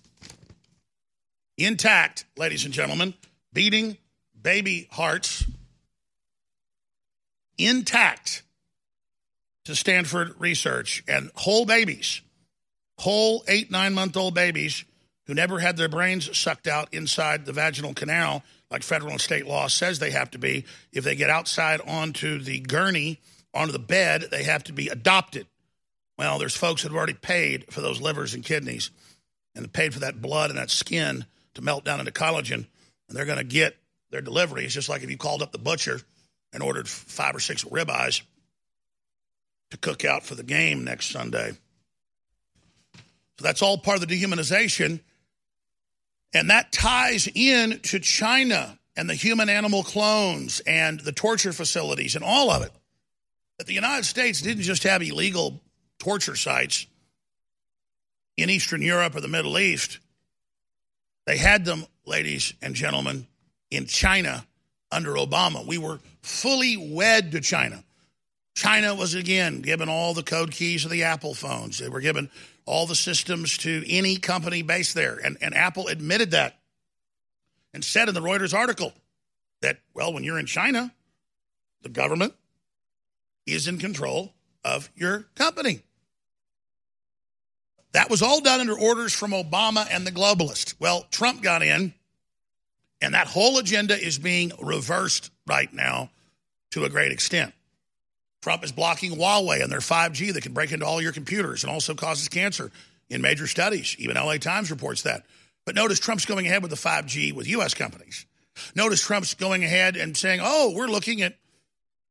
[1.57, 3.15] intact, ladies and gentlemen,
[3.53, 3.97] beating
[4.41, 5.45] baby hearts
[7.59, 8.43] intact
[9.65, 12.23] to Stanford research and whole babies,
[12.99, 14.85] whole eight, nine month old babies
[15.27, 19.47] who never had their brains sucked out inside the vaginal canal like federal and state
[19.47, 20.65] law says they have to be.
[20.93, 23.21] If they get outside onto the gurney,
[23.53, 25.47] onto the bed, they have to be adopted.
[26.17, 28.91] Well, there's folks that have already paid for those livers and kidneys
[29.55, 32.67] and paid for that blood and that skin to melt down into collagen,
[33.09, 33.77] and they're going to get
[34.11, 34.65] their delivery.
[34.65, 36.01] It's just like if you called up the butcher
[36.53, 38.23] and ordered five or six ribeyes
[39.71, 41.53] to cook out for the game next Sunday.
[43.39, 45.01] So that's all part of the dehumanization.
[46.33, 52.15] And that ties in to China and the human animal clones and the torture facilities
[52.15, 52.71] and all of it.
[53.59, 55.61] That the United States didn't just have illegal
[55.99, 56.87] torture sites
[58.37, 59.99] in Eastern Europe or the Middle East.
[61.27, 63.27] They had them, ladies and gentlemen,
[63.71, 64.47] in China
[64.91, 65.67] under Obama.
[65.67, 67.85] We were fully wed to China.
[68.55, 71.79] China was again given all the code keys of the Apple phones.
[71.79, 72.31] They were given
[72.67, 75.19] all the systems to any company based there.
[75.23, 76.59] And, and Apple admitted that
[77.73, 78.93] and said in the Reuters article
[79.61, 80.93] that, well, when you're in China,
[81.83, 82.35] the government
[83.47, 84.33] is in control
[84.65, 85.81] of your company.
[87.93, 90.75] That was all done under orders from Obama and the globalists.
[90.79, 91.93] Well, Trump got in,
[93.01, 96.11] and that whole agenda is being reversed right now
[96.71, 97.53] to a great extent.
[98.41, 101.73] Trump is blocking Huawei and their 5G that can break into all your computers and
[101.73, 102.71] also causes cancer
[103.11, 103.97] in major studies.
[103.99, 105.25] Even LA Times reports that.
[105.67, 107.75] But notice Trump's going ahead with the 5G with U.S.
[107.75, 108.25] companies.
[108.75, 111.37] Notice Trump's going ahead and saying, oh, we're looking at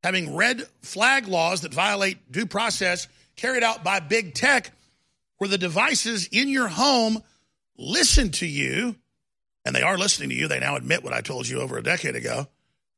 [0.03, 4.71] having red flag laws that violate due process carried out by big tech,
[5.37, 7.23] where the devices in your home
[7.77, 8.95] listen to you,
[9.65, 10.47] and they are listening to you.
[10.47, 12.47] They now admit what I told you over a decade ago.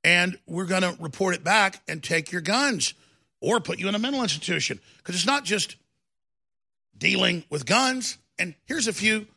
[0.04, 2.94] And we're going to report it back and take your guns
[3.42, 4.80] or put you in a mental institution.
[4.98, 5.76] Because it's not just
[6.98, 8.18] dealing with guns.
[8.40, 9.28] And here's a few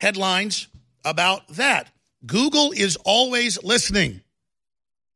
[0.00, 0.68] headlines
[1.04, 1.90] about that.
[2.24, 4.20] Google is always listening.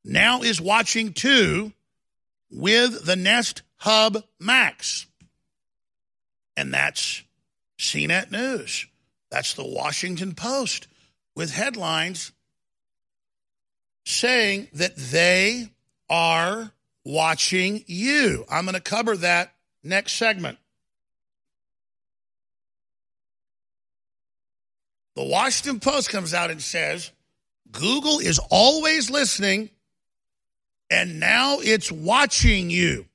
[0.05, 1.73] Now is watching too
[2.51, 5.07] with the Nest Hub Max.
[6.57, 7.23] And that's
[7.79, 8.87] CNET News.
[9.31, 10.89] That's the Washington Post
[11.35, 12.33] with headlines
[14.05, 15.69] saying that they
[16.09, 16.73] are
[17.07, 18.45] watching you.
[18.51, 20.59] I'm going to cover that next segment.
[25.15, 27.13] The Washington Post comes out and says
[27.71, 29.71] Google is always listening
[30.91, 33.07] and now it's watching you.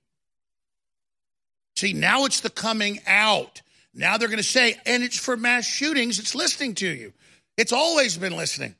[1.76, 3.62] See, now it's the coming out.
[3.94, 7.12] Now they're going to say, and it's for mass shootings, it's listening to you.
[7.58, 8.76] It's always been listening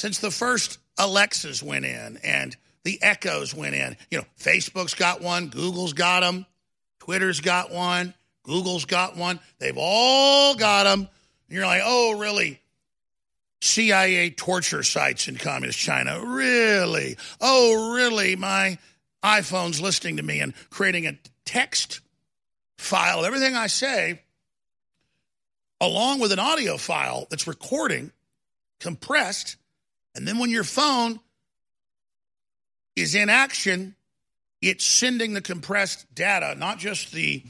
[0.00, 3.96] since the first Alexas went in and the echoes went in.
[4.10, 6.46] You know, Facebook's got one, Google's got them,
[7.00, 9.40] Twitter's got one, Google's got one.
[9.58, 11.00] They've all got them.
[11.00, 11.08] And
[11.48, 12.60] you're like, oh, really?
[13.60, 16.20] CIA torture sites in communist China.
[16.24, 17.16] Really?
[17.40, 18.34] Oh, really?
[18.34, 18.78] My
[19.22, 22.00] iPhone's listening to me and creating a text
[22.78, 24.20] file, everything I say,
[25.80, 28.10] along with an audio file that's recording,
[28.80, 29.56] compressed,
[30.14, 31.20] and then when your phone
[32.96, 33.94] is in action,
[34.60, 37.42] it's sending the compressed data, not just the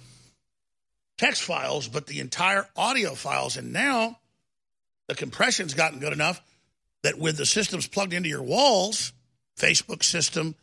[1.18, 3.57] text files, but the entire audio files.
[3.57, 4.18] And now
[5.09, 6.40] the compression's gotten good enough
[7.02, 9.12] that with the systems plugged into your walls,
[9.59, 10.55] Facebook system,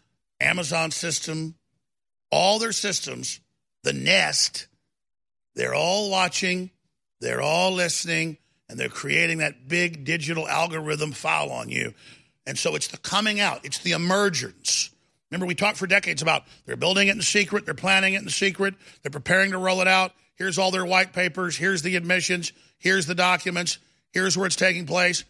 [0.42, 1.56] Amazon system,
[2.32, 3.40] all their systems,
[3.84, 4.68] the Nest,
[5.56, 6.72] they're all watching,
[7.20, 8.38] they're all listening,
[8.70, 11.94] and they're creating that big digital algorithm file on you.
[12.50, 14.90] And so it's the coming out, it's the emergence.
[15.30, 18.30] Remember, we talked for decades about they're building it in secret, they're planning it in
[18.30, 20.14] secret, they're preparing to roll it out.
[20.34, 23.78] Here's all their white papers, here's the admissions, here's the documents,
[24.14, 25.26] here's where it's taking place.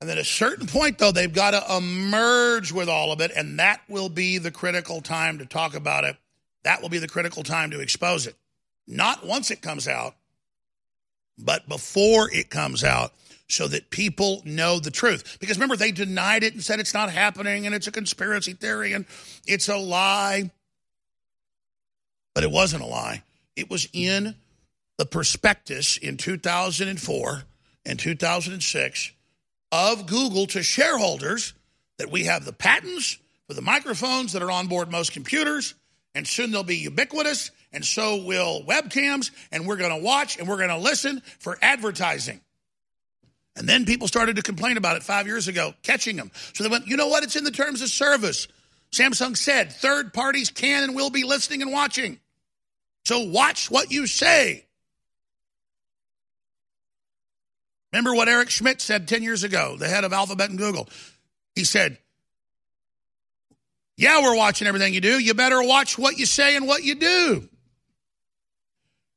[0.00, 3.30] And then at a certain point, though, they've got to emerge with all of it,
[3.36, 6.16] and that will be the critical time to talk about it.
[6.64, 8.34] That will be the critical time to expose it.
[8.86, 10.14] Not once it comes out,
[11.38, 13.12] but before it comes out
[13.48, 15.38] so that people know the truth.
[15.40, 18.92] Because remember, they denied it and said it's not happening and it's a conspiracy theory
[18.92, 19.04] and
[19.46, 20.50] it's a lie.
[22.34, 23.22] But it wasn't a lie.
[23.56, 24.36] It was in
[24.96, 27.42] the prospectus in 2004
[27.84, 29.12] and 2006
[29.70, 31.54] of Google to shareholders
[31.98, 35.74] that we have the patents for the microphones that are on board most computers,
[36.14, 40.46] and soon they'll be ubiquitous, and so will webcams, and we're going to watch and
[40.46, 42.40] we're going to listen for advertising.
[43.56, 46.30] And then people started to complain about it five years ago, catching them.
[46.54, 47.22] So they went, you know what?
[47.22, 48.48] It's in the terms of service.
[48.92, 52.18] Samsung said third parties can and will be listening and watching.
[53.04, 54.66] So watch what you say.
[57.92, 60.88] Remember what Eric Schmidt said 10 years ago, the head of Alphabet and Google?
[61.54, 61.98] He said,
[63.98, 65.18] Yeah, we're watching everything you do.
[65.18, 67.48] You better watch what you say and what you do.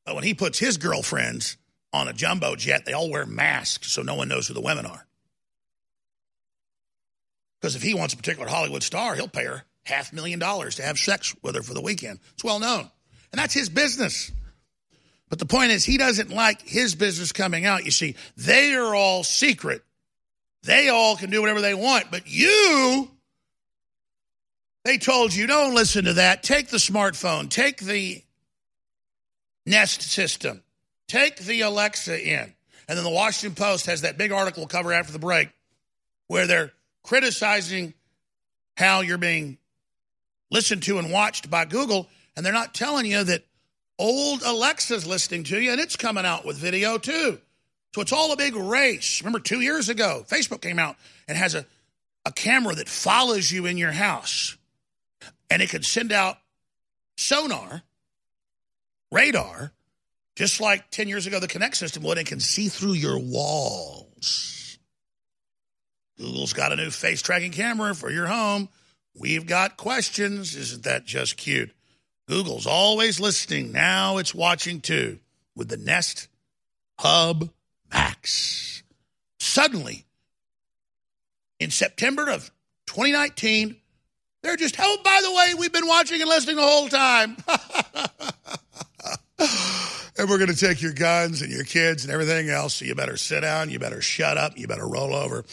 [0.05, 1.55] But when he puts his girlfriends
[1.95, 4.85] on a jumbo jet, they all wear masks so no one knows who the women
[4.85, 5.05] are.
[7.59, 10.83] Because if he wants a particular Hollywood star, he'll pay her half million dollars to
[10.83, 12.19] have sex with her for the weekend.
[12.33, 12.89] It's well known.
[13.31, 14.31] And that's his business.
[15.29, 17.85] But the point is, he doesn't like his business coming out.
[17.85, 19.83] You see, they are all secret.
[20.63, 22.11] They all can do whatever they want.
[22.11, 23.09] But you,
[24.83, 26.43] they told you, don't listen to that.
[26.43, 28.23] Take the smartphone, take the
[29.65, 30.61] Nest system,
[31.07, 32.53] take the Alexa in.
[32.87, 35.49] And then the Washington Post has that big article cover after the break
[36.27, 36.71] where they're
[37.03, 37.93] criticizing
[38.77, 39.57] how you're being
[40.51, 43.43] listened to and watched by Google, and they're not telling you that
[43.97, 47.39] old Alexa's listening to you and it's coming out with video too.
[47.93, 49.21] So it's all a big race.
[49.21, 50.97] Remember, two years ago, Facebook came out
[51.29, 51.65] and has a,
[52.25, 54.57] a camera that follows you in your house,
[55.49, 56.37] and it could send out
[57.15, 57.83] sonar,
[59.13, 59.71] radar,
[60.35, 64.77] just like 10 years ago the Kinect system would, and can see through your walls.
[66.17, 68.69] Google's got a new face tracking camera for your home.
[69.17, 70.55] We've got questions.
[70.55, 71.71] Isn't that just cute?
[72.27, 73.71] Google's always listening.
[73.71, 75.19] Now it's watching too
[75.55, 76.27] with the Nest
[76.99, 77.49] Hub
[77.91, 78.83] Max.
[79.39, 80.05] Suddenly,
[81.59, 82.51] in September of
[82.87, 83.75] 2019,
[84.41, 87.37] they're just, oh, by the way, we've been watching and listening the whole time.
[90.17, 92.75] and we're going to take your guns and your kids and everything else.
[92.75, 95.37] So you better sit down, you better shut up, you better roll over.
[95.37, 95.45] And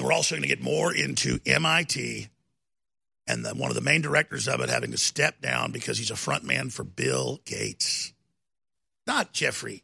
[0.00, 2.28] then we're also going to get more into MIT
[3.26, 6.10] and the, one of the main directors of it having to step down because he's
[6.10, 8.12] a front man for Bill Gates.
[9.06, 9.82] Not Jeffrey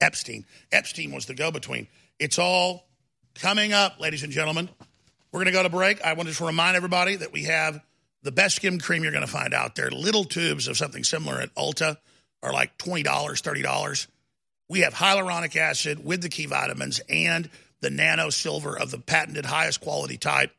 [0.00, 0.44] Epstein.
[0.72, 1.86] Epstein was the go between.
[2.18, 2.88] It's all
[3.34, 4.68] coming up, ladies and gentlemen.
[5.32, 6.02] We're going to go to break.
[6.02, 7.80] I want to just remind everybody that we have
[8.22, 9.90] the best skim cream you're going to find out there.
[9.90, 11.96] Little tubes of something similar at Ulta
[12.42, 14.06] are like $20, $30.
[14.68, 17.50] We have hyaluronic acid with the key vitamins and
[17.80, 20.52] the nano silver of the patented highest quality type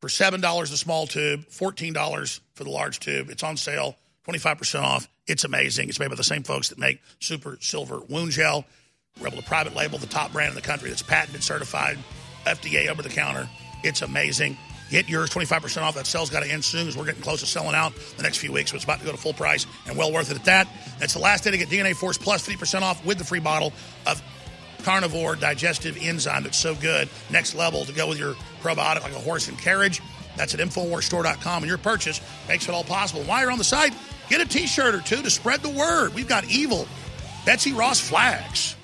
[0.00, 3.30] for $7 the small tube, $14 for the large tube.
[3.30, 5.08] It's on sale, 25% off.
[5.26, 5.88] It's amazing.
[5.88, 8.64] It's made by the same folks that make Super Silver Wound Gel.
[9.20, 11.98] We're able to private label the top brand in the country that's patented, certified,
[12.44, 13.48] FDA over the counter.
[13.84, 14.56] It's amazing.
[14.92, 15.94] Get yours 25% off.
[15.94, 18.36] That sale's got to end soon because we're getting close to selling out the next
[18.36, 18.72] few weeks.
[18.72, 20.68] So it's about to go to full price and well worth it at that.
[20.98, 23.72] That's the last day to get DNA Force Plus 50% off with the free bottle
[24.06, 24.22] of
[24.82, 27.08] carnivore digestive enzyme that's so good.
[27.30, 30.02] Next level to go with your probiotic like a horse and carriage.
[30.36, 31.62] That's at InfoWarsStore.com.
[31.62, 33.22] And your purchase makes it all possible.
[33.22, 33.94] While you're on the site,
[34.28, 36.12] get a t shirt or two to spread the word.
[36.12, 36.86] We've got evil
[37.46, 38.76] Betsy Ross flags.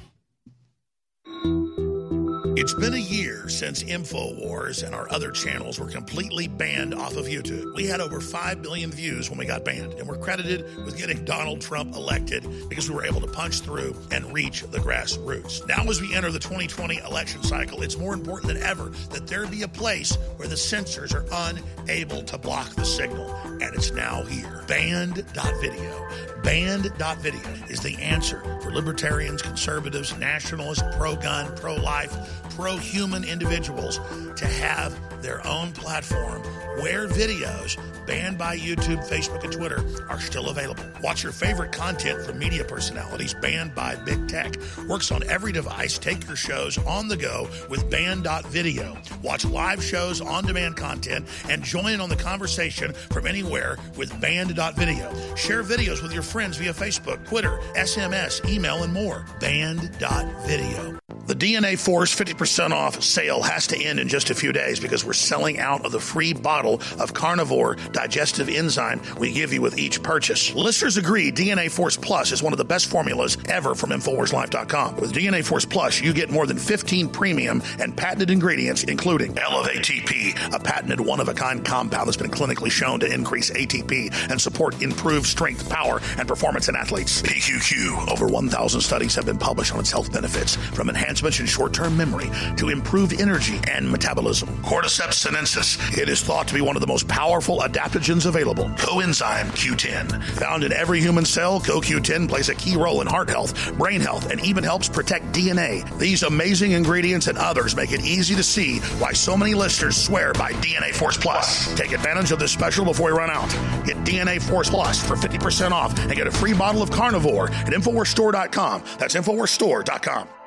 [2.61, 7.27] It's been a year since InfoWars and our other channels were completely banned off of
[7.27, 7.73] YouTube.
[7.77, 11.25] We had over 5 billion views when we got banned, and we're credited with getting
[11.25, 15.65] Donald Trump elected because we were able to punch through and reach the grassroots.
[15.69, 19.47] Now, as we enter the 2020 election cycle, it's more important than ever that there
[19.47, 24.25] be a place where the censors are unable to block the signal, and it's now
[24.25, 24.65] here.
[24.67, 26.09] Banned.video.
[26.43, 32.17] Banned.video is the answer for libertarians, conservatives, nationalists, pro gun, pro life,
[32.51, 34.01] pro human individuals
[34.37, 36.43] to have their own platform
[36.81, 37.77] where videos
[38.07, 40.85] banned by YouTube, Facebook, and Twitter are still available.
[41.03, 44.57] Watch your favorite content from media personalities banned by big tech.
[44.89, 45.99] Works on every device.
[45.99, 48.97] Take your shows on the go with banned.video.
[49.23, 54.19] Watch live shows, on demand content, and join in on the conversation from anywhere with
[54.21, 55.35] banned.video.
[55.35, 59.27] Share videos with your friends via Facebook, Twitter, SMS, email, and more.
[59.41, 60.99] Banned.video.
[61.27, 65.05] The DNA Force 50% off sale has to end in just a few days because
[65.05, 69.77] we're selling out of the free bottle of carnivore digestive enzyme we give you with
[69.77, 70.55] each purchase.
[70.55, 74.97] Listeners agree DNA Force Plus is one of the best formulas ever from InfoWarsLife.com.
[74.97, 79.83] With DNA Force Plus, you get more than 15 premium and patented ingredients, including Elevate
[79.83, 84.31] ATP, a patented one of a kind compound that's been clinically shown to increase ATP
[84.31, 87.21] and support improved strength, power, and performance in athletes.
[87.23, 91.73] PQQ, over 1,000 studies have been published on its health benefits, from enhancements in short
[91.73, 94.49] term memory to improved energy and metabolism.
[94.63, 98.67] Cordyceps sinensis, it is thought to be one of the most powerful adaptogens available.
[98.77, 100.23] Coenzyme Q10.
[100.39, 104.31] Found in every human cell, CoQ10 plays a key role in heart health, brain health,
[104.31, 105.99] and even helps protect DNA.
[105.99, 110.33] These amazing ingredients and others make it easy to see why so many listeners swear
[110.33, 111.75] by DNA Force Plus.
[111.75, 113.49] Take advantage of this special before we run out.
[113.85, 117.73] Get DNA Force Plus for 50% off and get a free bottle of carnivore at
[117.73, 118.83] InfoWarsStore.com.
[118.99, 120.38] That's InfoWarsStore.com.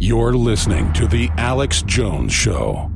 [0.00, 2.90] You're listening to The Alex Jones Show.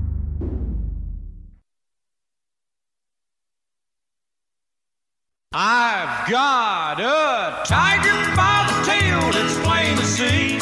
[5.52, 10.58] I've got a tiger by the tail, it's plain to see.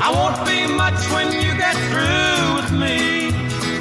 [0.00, 3.32] I won't be much when you get through with me.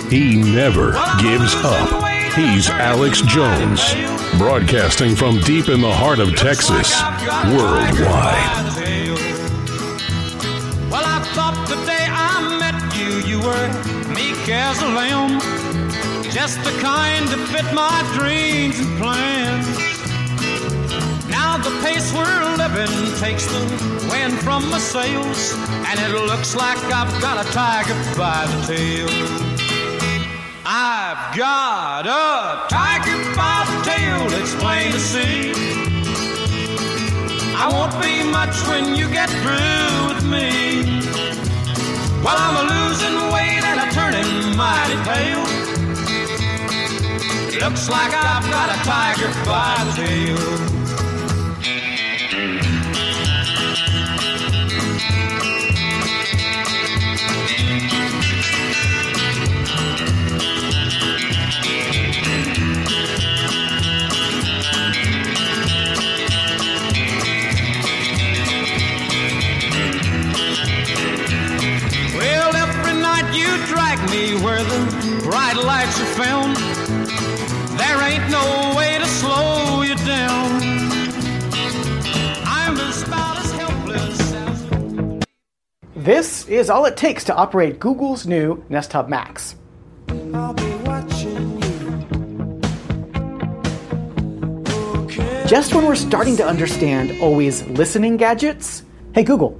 [0.09, 0.91] He never
[1.21, 2.33] gives up.
[2.33, 3.93] He's Alex Jones,
[4.37, 7.01] broadcasting from deep in the heart of Texas,
[7.55, 8.68] worldwide.
[14.69, 15.39] As a lamb.
[16.29, 19.65] Just the kind to fit my dreams and plans.
[21.27, 23.61] Now the pace we're living takes the
[24.11, 25.53] wind from my sails,
[25.89, 29.09] and it looks like I've got a tiger by the tail.
[30.65, 35.51] I've got a tiger by the tail, it's plain to see.
[37.57, 41.01] I won't be much when you get through with me.
[42.23, 43.58] Well, I'm a losing weight
[44.59, 44.99] mighty.
[47.63, 50.78] Looks like I've got a tiger by the tail.
[76.19, 76.57] Found.
[77.79, 80.61] There ain't no way to slow you down.
[82.45, 85.23] I'm about as helpless as.
[85.95, 89.55] This is all it takes to operate Google's new Nest Hub Max.
[95.47, 98.83] Just when we're starting to understand always listening gadgets,
[99.15, 99.57] hey Google.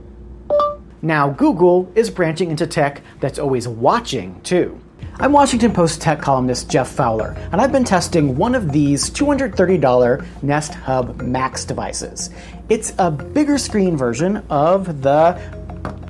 [1.02, 4.78] Now, Google is branching into tech that's always watching, too.
[5.22, 10.26] I'm Washington Post tech columnist Jeff Fowler, and I've been testing one of these $230
[10.42, 12.30] Nest Hub Max devices.
[12.70, 15.34] It's a bigger screen version of the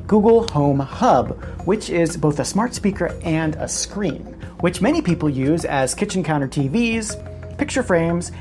[0.06, 4.22] Google Home Hub, which is both a smart speaker and a screen,
[4.60, 8.32] which many people use as kitchen counter TVs, picture frames,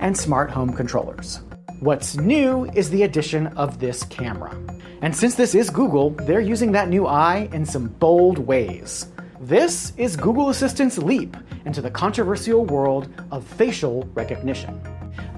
[0.00, 1.42] and smart home controllers.
[1.78, 4.58] What's new is the addition of this camera.
[5.00, 9.06] And since this is Google, they're using that new eye in some bold ways.
[9.40, 14.80] This is Google Assistant's leap into the controversial world of facial recognition.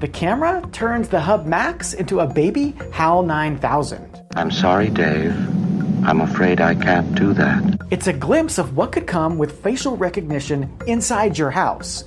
[0.00, 4.22] The camera turns the Hub Max into a baby HAL 9000.
[4.36, 5.34] I'm sorry, Dave.
[6.06, 7.78] I'm afraid I can't do that.
[7.90, 12.04] It's a glimpse of what could come with facial recognition inside your house,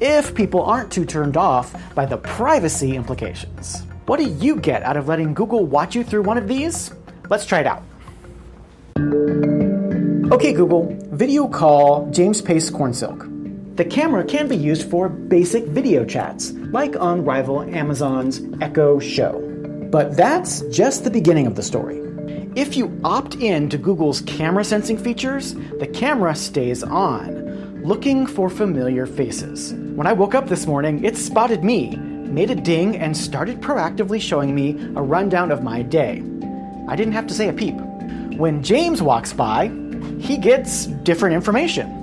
[0.00, 3.82] if people aren't too turned off by the privacy implications.
[4.06, 6.90] What do you get out of letting Google watch you through one of these?
[7.28, 7.82] Let's try it out.
[10.32, 13.76] Okay, Google, video call James Pace Cornsilk.
[13.76, 19.40] The camera can be used for basic video chats, like on rival Amazon's Echo Show.
[19.90, 21.98] But that's just the beginning of the story.
[22.56, 28.48] If you opt in to Google's camera sensing features, the camera stays on, looking for
[28.48, 29.74] familiar faces.
[29.74, 34.22] When I woke up this morning, it spotted me, made a ding, and started proactively
[34.22, 36.22] showing me a rundown of my day.
[36.88, 37.74] I didn't have to say a peep.
[38.36, 39.70] When James walks by,
[40.24, 42.00] he gets different information.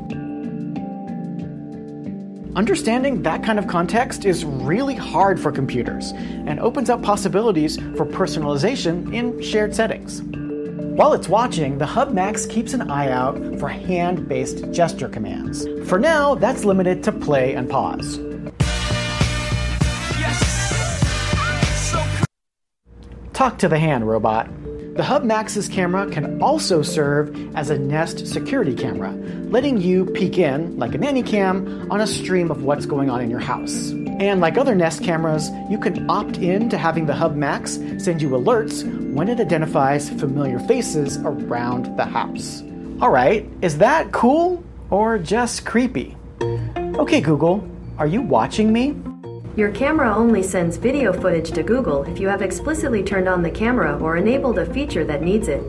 [2.55, 8.05] Understanding that kind of context is really hard for computers and opens up possibilities for
[8.05, 10.21] personalization in shared settings.
[10.95, 15.65] While it's watching, the Hub Max keeps an eye out for hand based gesture commands.
[15.89, 18.19] For now, that's limited to play and pause.
[23.33, 24.47] Talk to the hand, robot.
[24.93, 29.11] The Hub Max's camera can also serve as a Nest security camera,
[29.49, 33.21] letting you peek in, like a nanny cam, on a stream of what's going on
[33.21, 33.91] in your house.
[33.91, 38.21] And like other Nest cameras, you can opt in to having the Hub Max send
[38.21, 38.83] you alerts
[39.13, 42.61] when it identifies familiar faces around the house.
[43.01, 46.17] Alright, is that cool or just creepy?
[46.41, 47.65] Okay, Google,
[47.97, 48.97] are you watching me?
[49.57, 53.51] Your camera only sends video footage to Google if you have explicitly turned on the
[53.51, 55.61] camera or enabled a feature that needs it.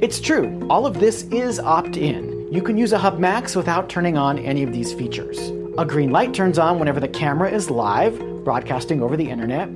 [0.00, 2.52] It's true, all of this is opt in.
[2.52, 5.38] You can use a Hub Max without turning on any of these features.
[5.78, 9.68] A green light turns on whenever the camera is live, broadcasting over the internet.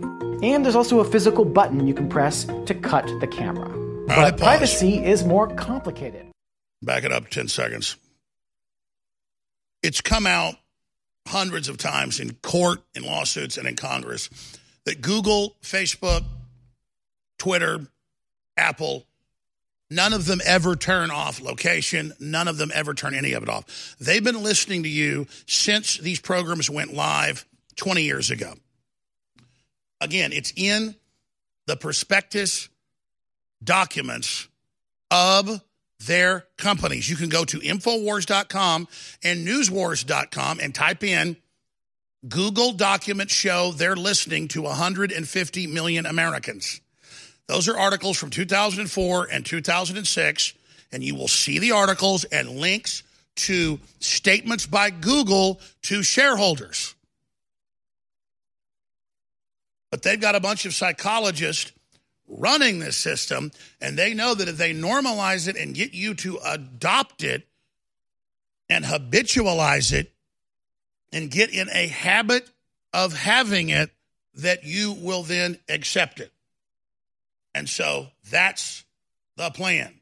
[0.42, 3.70] And there's also a physical button you can press to cut the camera.
[4.09, 6.26] But privacy is more complicated.
[6.82, 7.96] Back it up 10 seconds.
[9.80, 10.57] It's come out
[11.27, 14.29] hundreds of times in court, in lawsuits, and in Congress
[14.85, 16.25] that Google, Facebook,
[17.39, 17.87] Twitter,
[18.57, 19.07] Apple,
[19.91, 22.12] none of them ever turn off location.
[22.20, 23.97] None of them ever turn any of it off.
[23.99, 27.45] They've been listening to you since these programs went live
[27.77, 28.55] 20 years ago.
[30.01, 30.95] Again, it's in
[31.66, 32.68] the prospectus
[33.62, 34.49] documents
[35.11, 35.62] of
[36.01, 37.09] their companies.
[37.09, 38.88] You can go to Infowars.com
[39.22, 41.36] and Newswars.com and type in
[42.28, 46.80] Google documents show they're listening to 150 million Americans.
[47.47, 50.55] Those are articles from 2004 and 2006,
[50.92, 53.03] and you will see the articles and links
[53.36, 56.95] to statements by Google to shareholders.
[59.90, 61.72] But they've got a bunch of psychologists
[62.29, 66.39] running this system, and they know that if they normalize it and get you to
[66.45, 67.47] adopt it
[68.68, 70.12] and habitualize it
[71.12, 72.49] and get in a habit
[72.93, 73.91] of having it,
[74.35, 76.33] that you will then accept it.
[77.55, 78.85] And so that's
[79.37, 79.95] the plan.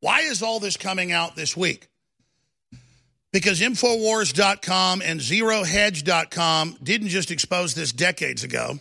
[0.00, 1.88] Why is all this coming out this week?
[3.32, 8.78] Because Infowars.com and ZeroHedge.com didn't just expose this decades ago.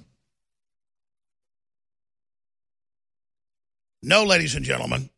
[4.05, 5.09] No, ladies and gentlemen.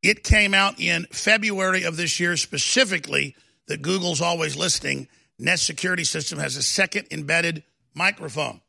[0.00, 3.34] It came out in February of this year specifically
[3.66, 5.08] that Google's always listing
[5.40, 8.60] Nest Security System has a second embedded microphone.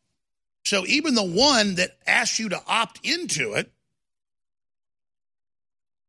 [0.66, 3.72] So even the one that asks you to opt into it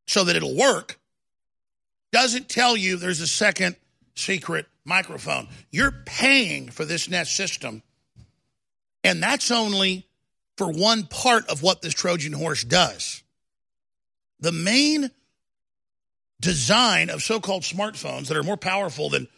[0.06, 0.98] so that it'll work
[2.12, 3.76] doesn't tell you there's a second
[4.14, 5.48] secret microphone.
[5.70, 7.82] You're paying for this Nest system,
[9.04, 10.06] and that's only
[10.56, 13.22] for one part of what this Trojan horse does.
[14.40, 15.10] The main
[16.40, 19.28] design of so called smartphones that are more powerful than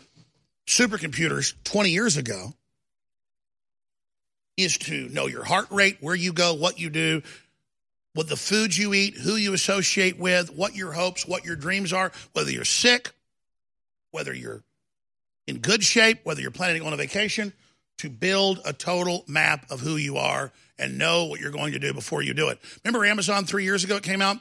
[0.66, 2.52] supercomputers 20 years ago
[4.56, 7.22] is to know your heart rate, where you go, what you do,
[8.14, 11.92] what the foods you eat, who you associate with, what your hopes, what your dreams
[11.92, 13.10] are, whether you're sick,
[14.12, 14.62] whether you're
[15.46, 17.52] in good shape, whether you're planning on a vacation,
[17.98, 21.78] to build a total map of who you are and know what you're going to
[21.78, 22.58] do before you do it.
[22.84, 24.38] Remember Amazon three years ago it came out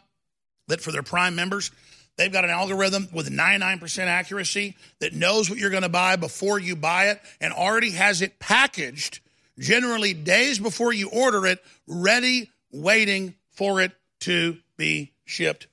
[0.67, 1.71] that for their Prime members,
[2.17, 6.59] they've got an algorithm with 99% accuracy that knows what you're going to buy before
[6.59, 9.19] you buy it and already has it packaged,
[9.59, 15.67] generally days before you order it, ready, waiting for it to be shipped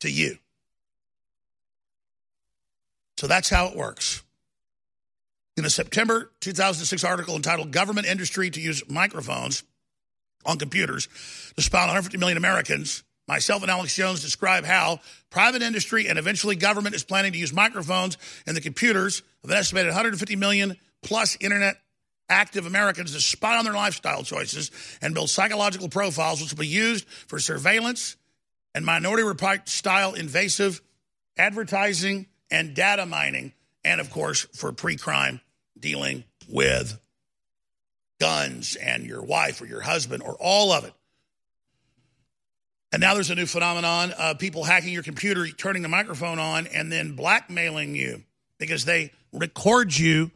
[0.00, 0.38] to you.
[3.16, 4.22] So that's how it works.
[5.56, 9.62] In a September 2006 article entitled Government Industry to Use Microphones
[10.46, 11.08] on Computers
[11.56, 16.18] to spy on 150 million Americans, myself and Alex Jones describe how private industry and
[16.18, 18.16] eventually government is planning to use microphones
[18.46, 21.76] and the computers of an estimated 150 million plus internet
[22.28, 24.70] active Americans to spy on their lifestyle choices
[25.00, 28.16] and build psychological profiles which will be used for surveillance
[28.74, 30.80] and minority report style invasive
[31.38, 33.52] advertising and data mining,
[33.84, 35.40] and of course for pre crime
[35.78, 36.98] dealing with
[38.18, 40.92] guns and your wife or your husband or all of it.
[42.92, 46.66] And now there's a new phenomenon of people hacking your computer, turning the microphone on,
[46.68, 48.22] and then blackmailing you
[48.58, 50.30] because they record you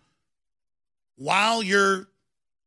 [1.17, 2.07] while you're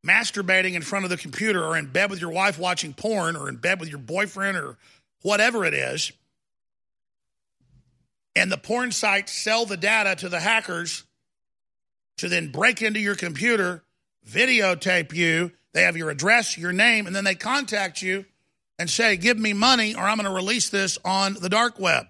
[0.06, 3.50] masturbating in front of the computer or in bed with your wife watching porn or
[3.50, 4.78] in bed with your boyfriend or
[5.22, 6.12] whatever it is.
[8.36, 11.04] And the porn sites sell the data to the hackers
[12.18, 13.84] to then break into your computer,
[14.30, 15.52] videotape you.
[15.74, 18.26] They have your address, your name, and then they contact you
[18.78, 22.06] and say, Give me money or I'm going to release this on the dark web.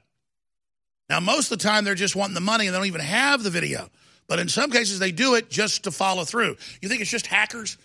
[1.09, 3.43] Now, most of the time, they're just wanting the money and they don't even have
[3.43, 3.89] the video.
[4.27, 6.55] But in some cases, they do it just to follow through.
[6.81, 7.77] You think it's just hackers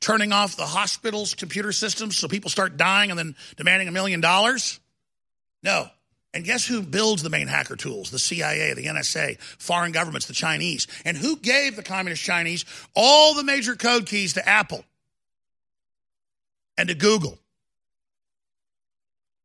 [0.00, 4.20] turning off the hospital's computer systems so people start dying and then demanding a million
[4.20, 4.78] dollars?
[5.62, 5.88] No.
[6.38, 8.12] And guess who builds the main hacker tools?
[8.12, 10.86] The CIA, the NSA, foreign governments, the Chinese.
[11.04, 12.64] And who gave the communist Chinese
[12.94, 14.84] all the major code keys to Apple
[16.76, 17.40] and to Google?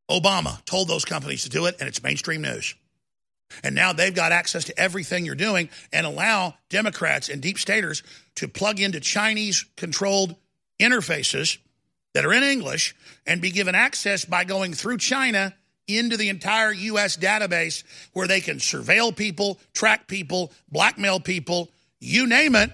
[0.08, 2.76] Obama told those companies to do it, and it's mainstream news.
[3.64, 8.04] And now they've got access to everything you're doing and allow Democrats and deep staters
[8.36, 10.36] to plug into Chinese controlled
[10.80, 11.58] interfaces
[12.14, 15.56] that are in English and be given access by going through China
[15.88, 17.18] into the entire U.S.
[17.18, 22.72] database where they can surveil people, track people, blackmail people, you name it.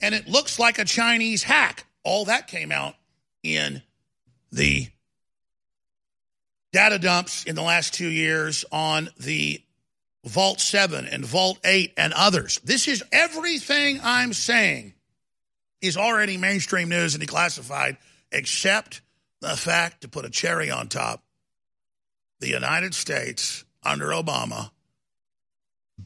[0.00, 1.86] And it looks like a Chinese hack.
[2.02, 2.94] All that came out
[3.42, 3.82] in
[4.52, 4.88] the
[6.72, 9.62] data dumps in the last two years on the
[10.24, 12.60] Vault 7 and Vault 8 and others.
[12.64, 14.94] This is everything I'm saying
[15.80, 17.96] is already mainstream news and declassified,
[18.32, 19.02] except
[19.40, 21.23] the fact to put a cherry on top.
[22.44, 24.68] The United States, under Obama,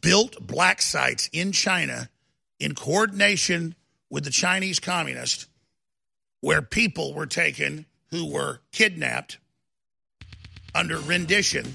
[0.00, 2.10] built black sites in China
[2.60, 3.74] in coordination
[4.08, 5.48] with the Chinese communists,
[6.40, 9.38] where people were taken who were kidnapped
[10.76, 11.74] under rendition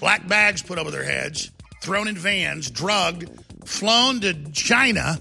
[0.00, 1.50] black bags put over their heads,
[1.80, 3.30] thrown in vans, drugged,
[3.64, 5.18] flown to China,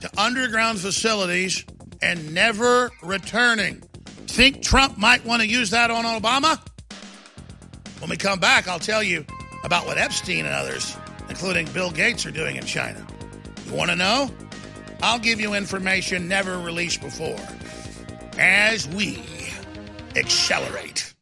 [0.00, 1.64] to underground facilities,
[2.02, 3.80] and never returning.
[4.26, 6.60] Think Trump might want to use that on Obama?
[8.00, 9.24] When we come back, I'll tell you
[9.64, 10.96] about what Epstein and others,
[11.28, 13.04] including Bill Gates, are doing in China.
[13.66, 14.30] You want to know?
[15.02, 17.38] I'll give you information never released before
[18.38, 19.22] as we
[20.16, 21.12] accelerate.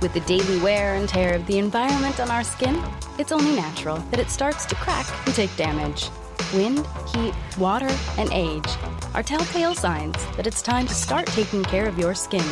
[0.00, 2.80] With the daily wear and tear of the environment on our skin,
[3.18, 6.08] it's only natural that it starts to crack and take damage.
[6.54, 8.68] Wind, heat, water, and age
[9.14, 12.44] are telltale signs that it's time to start taking care of your skin.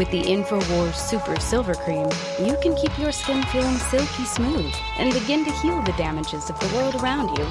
[0.00, 2.08] With the InfoWars Super Silver Cream,
[2.42, 6.58] you can keep your skin feeling silky smooth and begin to heal the damages of
[6.58, 7.44] the world around you.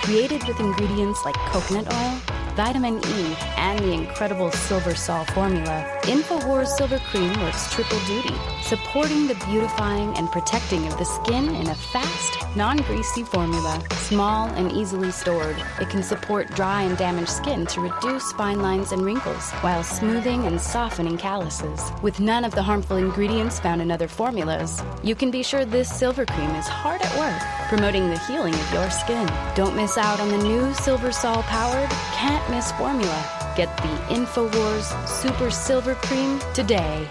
[0.00, 6.68] Created with ingredients like coconut oil, vitamin E, and the incredible Silver Sol formula, InfoWars
[6.68, 11.74] Silver Cream works triple duty, supporting the beautifying and protecting of the skin in a
[11.74, 13.82] fast, non-greasy formula.
[13.92, 18.92] Small and easily stored, it can support dry and damaged skin to reduce fine lines
[18.92, 21.80] and wrinkles, while smoothing and softening calluses.
[22.02, 25.88] With none of the harmful ingredients found in other formulas, you can be sure this
[25.88, 29.26] silver cream is hard at work, promoting the healing of your skin.
[29.54, 33.52] Don't miss out on the new Silver Sol powered, can't miss formula.
[33.56, 37.08] Get the InfoWars Super Silver Cream today.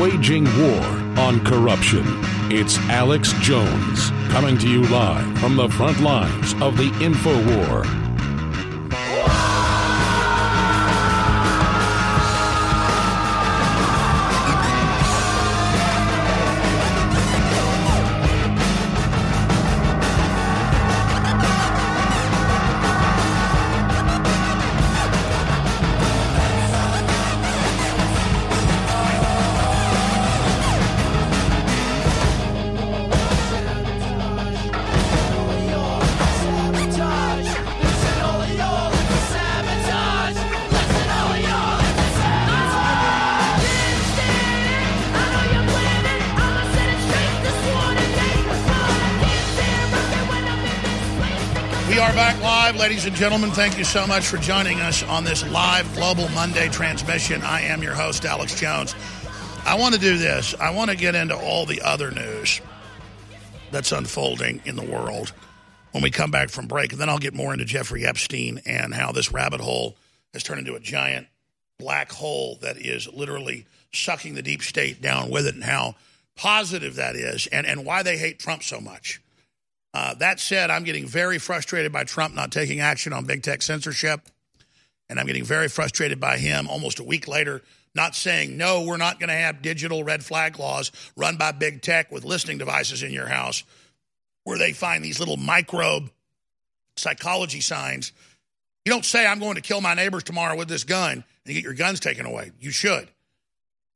[0.00, 0.84] Waging war
[1.18, 2.04] on corruption.
[2.52, 7.34] It's Alex Jones coming to you live from the front lines of the info
[52.90, 53.52] ladies and gentlemen.
[53.52, 57.40] Thank you so much for joining us on this live Global Monday transmission.
[57.40, 58.96] I am your host, Alex Jones.
[59.64, 60.56] I want to do this.
[60.58, 62.60] I want to get into all the other news
[63.70, 65.32] that's unfolding in the world
[65.92, 66.90] when we come back from break.
[66.90, 69.94] And then I'll get more into Jeffrey Epstein and how this rabbit hole
[70.34, 71.28] has turned into a giant
[71.78, 75.94] black hole that is literally sucking the deep state down with it and how
[76.34, 79.20] positive that is and, and why they hate Trump so much.
[79.92, 83.62] Uh, that said, I'm getting very frustrated by Trump not taking action on big tech
[83.62, 84.20] censorship.
[85.08, 87.62] And I'm getting very frustrated by him almost a week later
[87.94, 91.82] not saying, no, we're not going to have digital red flag laws run by big
[91.82, 93.64] tech with listening devices in your house
[94.44, 96.00] where they find these little micro
[96.96, 98.12] psychology signs.
[98.84, 101.54] You don't say, I'm going to kill my neighbors tomorrow with this gun and you
[101.54, 102.52] get your guns taken away.
[102.60, 103.08] You should.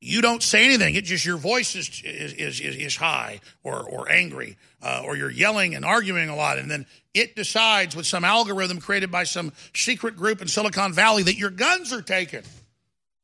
[0.00, 0.96] You don't say anything.
[0.96, 5.30] It's just your voice is, is, is, is high or, or angry, uh, or you're
[5.30, 6.58] yelling and arguing a lot.
[6.58, 11.22] And then it decides with some algorithm created by some secret group in Silicon Valley
[11.22, 12.44] that your guns are taken.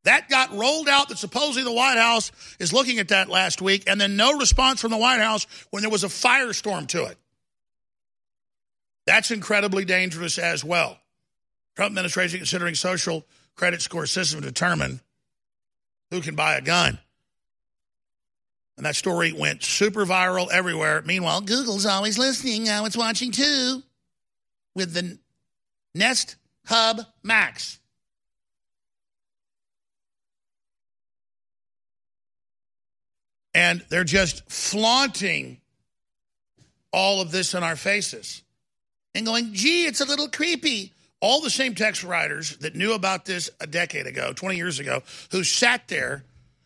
[0.05, 3.85] That got rolled out that supposedly the White House is looking at that last week,
[3.87, 7.19] and then no response from the White House when there was a firestorm to it.
[9.07, 10.99] That's incredibly dangerous as well.
[11.77, 15.01] Trump administration considering social credit score system to determine
[16.11, 16.99] who can buy a gun.
[18.81, 21.03] And that story went super viral everywhere.
[21.05, 22.65] Meanwhile, Google's always listening.
[22.65, 23.83] Now it's watching too
[24.75, 25.19] with the
[25.95, 27.79] Nest Hub Max.
[33.53, 35.61] And they're just flaunting
[36.91, 38.43] all of this in our faces
[39.15, 40.95] and going, gee, it's a little creepy.
[41.21, 45.03] All the same text writers that knew about this a decade ago, 20 years ago,
[45.33, 46.25] who sat there.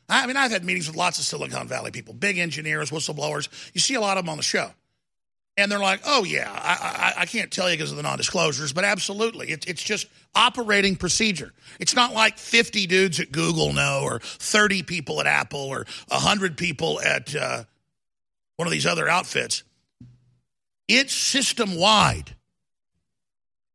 [0.09, 3.49] I mean, I've had meetings with lots of Silicon Valley people, big engineers, whistleblowers.
[3.73, 4.71] You see a lot of them on the show.
[5.57, 8.19] And they're like, oh, yeah, I, I, I can't tell you because of the non
[8.19, 9.51] disclosures, but absolutely.
[9.51, 11.53] It, it's just operating procedure.
[11.79, 16.57] It's not like 50 dudes at Google know, or 30 people at Apple, or 100
[16.57, 17.65] people at uh,
[18.57, 19.63] one of these other outfits.
[20.89, 22.35] It's system wide.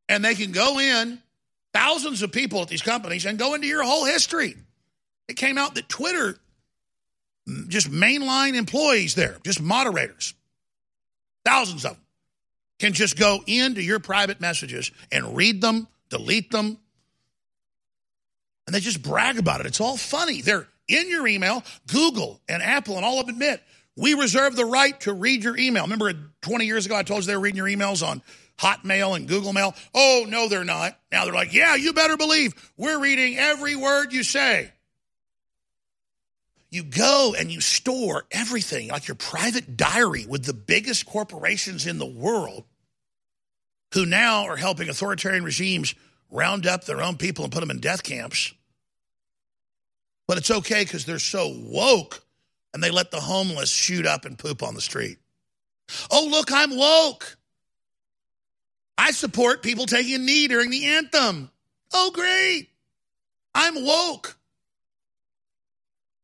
[0.10, 1.20] And they can go in,
[1.74, 4.56] thousands of people at these companies, and go into your whole history.
[5.30, 6.38] It came out that Twitter,
[7.48, 10.34] mm, just mainline employees there, just moderators,
[11.46, 12.02] thousands of them,
[12.80, 16.80] can just go into your private messages and read them, delete them,
[18.66, 19.66] and they just brag about it.
[19.68, 20.42] It's all funny.
[20.42, 21.64] They're in your email.
[21.88, 23.62] Google and Apple and all of them admit
[23.96, 25.84] we reserve the right to read your email.
[25.84, 26.12] Remember
[26.42, 28.22] 20 years ago I told you they were reading your emails on
[28.58, 29.76] Hotmail and Google Mail?
[29.94, 30.98] Oh, no, they're not.
[31.12, 34.72] Now they're like, yeah, you better believe we're reading every word you say.
[36.72, 41.98] You go and you store everything, like your private diary, with the biggest corporations in
[41.98, 42.66] the world
[43.94, 45.96] who now are helping authoritarian regimes
[46.30, 48.54] round up their own people and put them in death camps.
[50.28, 52.24] But it's okay because they're so woke
[52.74, 55.18] and they let the homeless shoot up and poop on the street.
[56.12, 57.36] Oh, look, I'm woke.
[58.96, 61.50] I support people taking a knee during the anthem.
[61.92, 62.70] Oh, great.
[63.56, 64.38] I'm woke.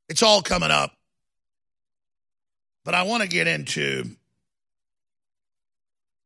[0.10, 0.92] It's all coming up.
[2.84, 4.04] But I want to get into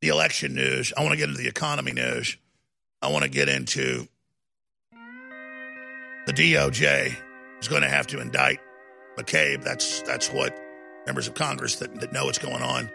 [0.02, 0.94] the election news.
[0.96, 2.38] I want to get into the economy news.
[3.02, 4.08] I want to get into
[6.26, 7.16] the DOJ
[7.62, 8.60] is going to have to indict
[9.18, 9.64] McCabe.
[9.64, 10.58] That's that's what
[11.06, 12.90] members of Congress that, that know what's going on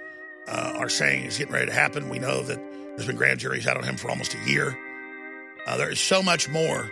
[0.46, 2.10] uh, are saying is getting ready to happen.
[2.10, 2.58] We know that
[2.96, 4.78] there's been grand juries out on him for almost a year.
[5.66, 6.90] Uh, there is so much more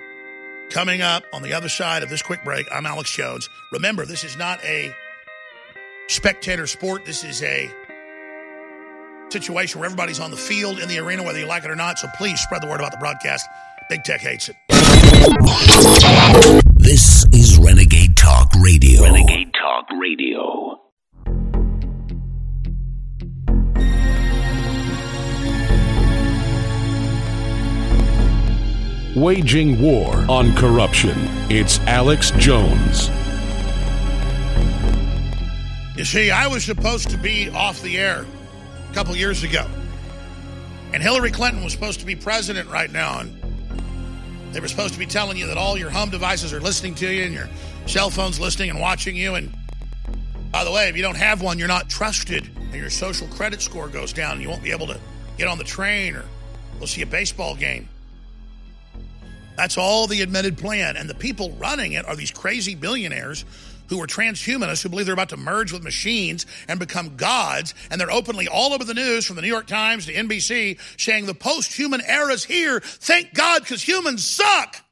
[0.71, 2.67] coming up on the other side of this quick break.
[2.73, 3.49] I'm Alex Jones.
[3.73, 4.95] Remember, this is not a
[6.09, 7.05] spectator sport.
[7.05, 7.71] This is a
[9.31, 11.99] situation where everybody's on the field in the arena, whether you like it or not.
[11.99, 13.47] So please spread the word about the broadcast.
[13.89, 14.57] Big Tech hates it.
[16.77, 19.03] This is Renegade Talk Radio.
[19.03, 20.72] Renegade Talk Radio.
[29.15, 31.13] Waging war on corruption.
[31.51, 33.11] It's Alex Jones.
[35.99, 38.25] You see, I was supposed to be off the air
[38.91, 39.67] a couple years ago.
[40.95, 43.21] And Hillary Clinton was supposed to be president right now.
[43.21, 43.37] And
[44.55, 47.13] they were supposed to be telling you that all your home devices are listening to
[47.13, 47.51] you and your
[47.85, 49.35] cell phone's listening and watching you.
[49.35, 49.55] And
[50.51, 52.49] by the way, if you don't have one, you're not trusted.
[52.57, 54.99] And your social credit score goes down and you won't be able to
[55.37, 56.25] get on the train or
[56.81, 57.91] go see a baseball game.
[59.57, 60.97] That's all the admitted plan.
[60.97, 63.45] And the people running it are these crazy billionaires
[63.89, 67.75] who are transhumanists who believe they're about to merge with machines and become gods.
[67.91, 71.27] And they're openly all over the news from the New York Times to NBC saying
[71.27, 72.81] the post human era is here.
[72.81, 74.77] Thank God because humans suck.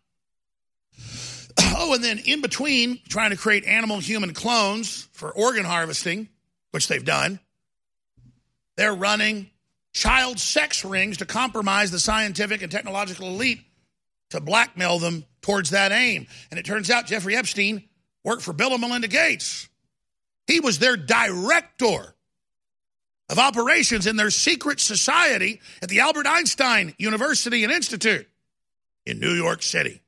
[1.72, 6.28] Oh, and then in between, trying to create animal human clones for organ harvesting,
[6.72, 7.38] which they've done,
[8.76, 9.50] they're running
[9.92, 13.60] child sex rings to compromise the scientific and technological elite
[14.30, 16.26] to blackmail them towards that aim.
[16.50, 17.84] And it turns out Jeffrey Epstein
[18.24, 19.68] worked for Bill and Melinda Gates.
[20.46, 22.14] He was their director
[23.28, 28.28] of operations in their secret society at the Albert Einstein University and Institute
[29.06, 30.02] in New York City.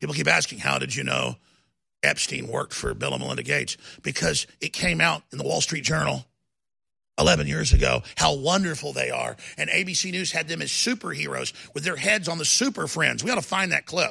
[0.00, 1.36] People keep asking, how did you know
[2.02, 3.76] Epstein worked for Bill and Melinda Gates?
[4.02, 6.24] Because it came out in the Wall Street Journal
[7.22, 9.36] 11 years ago how wonderful they are.
[9.56, 13.22] And ABC News had them as superheroes with their heads on the super friends.
[13.22, 14.10] We ought to find that clip.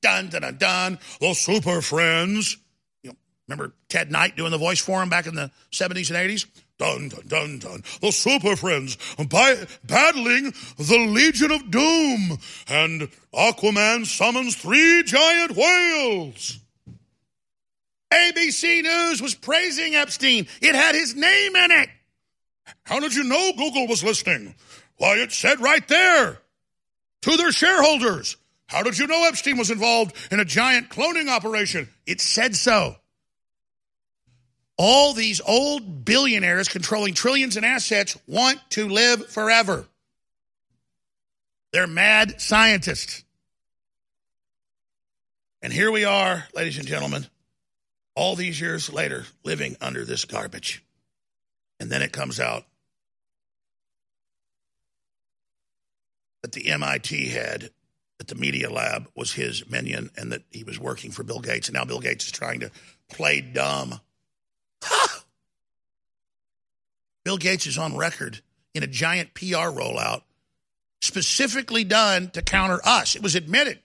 [0.00, 0.98] Dun, dun, dun, dun.
[1.20, 2.56] The super friends.
[3.02, 6.30] You know, remember Ted Knight doing the voice for him back in the 70s and
[6.30, 6.46] 80s?
[6.78, 7.82] Dun, dun, dun, dun.
[8.00, 8.96] The super friends
[9.28, 12.38] by, battling the Legion of Doom.
[12.68, 16.58] And Aquaman summons three giant whales.
[18.12, 20.46] ABC News was praising Epstein.
[20.62, 21.90] It had his name in it.
[22.84, 24.54] How did you know Google was listening?
[24.96, 26.38] Why, it said right there
[27.22, 28.36] to their shareholders.
[28.66, 31.88] How did you know Epstein was involved in a giant cloning operation?
[32.06, 32.96] It said so.
[34.78, 39.86] All these old billionaires controlling trillions in assets want to live forever.
[41.72, 43.24] They're mad scientists.
[45.62, 47.26] And here we are, ladies and gentlemen,
[48.14, 50.85] all these years later, living under this garbage.
[51.78, 52.64] And then it comes out
[56.42, 57.70] that the MIT head
[58.18, 61.68] that the Media Lab was his minion and that he was working for Bill Gates.
[61.68, 62.70] And now Bill Gates is trying to
[63.10, 64.00] play dumb.
[67.24, 68.40] Bill Gates is on record
[68.74, 70.22] in a giant PR rollout
[71.00, 73.16] specifically done to counter us.
[73.16, 73.78] It was admitted.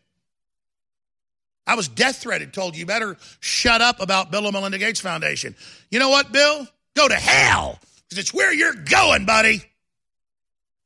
[1.68, 5.56] I was death threatened, told you better shut up about Bill and Melinda Gates Foundation.
[5.90, 6.68] You know what, Bill?
[6.96, 7.80] Go to hell
[8.10, 9.64] because it's where you're going, buddy.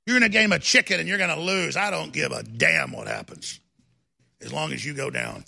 [0.06, 1.76] You're in a game of chicken and you're going to lose.
[1.76, 3.60] I don't give a damn what happens
[4.42, 5.44] as long as you go down.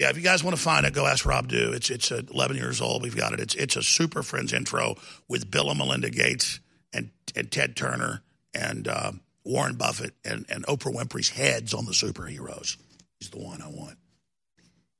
[0.00, 1.72] Yeah, if you guys want to find it, go ask Rob Dew.
[1.72, 3.02] It's it's 11 years old.
[3.02, 3.40] We've got it.
[3.40, 4.96] It's it's a Super Friends intro
[5.28, 6.60] with Bill and Melinda Gates
[6.92, 9.12] and and Ted Turner and uh,
[9.44, 12.76] Warren Buffett and, and Oprah Winfrey's heads on the superheroes.
[13.20, 13.96] He's the one I want.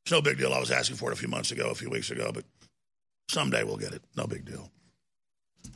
[0.05, 0.53] It's no big deal.
[0.53, 2.45] I was asking for it a few months ago, a few weeks ago, but
[3.29, 4.03] someday we'll get it.
[4.15, 4.71] No big deal.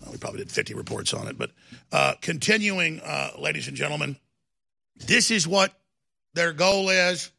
[0.02, 1.38] Uh, we probably did 50 reports on it.
[1.38, 1.52] But
[1.90, 4.16] uh, continuing, uh, ladies and gentlemen,
[4.96, 5.72] this is what
[6.34, 7.30] their goal is.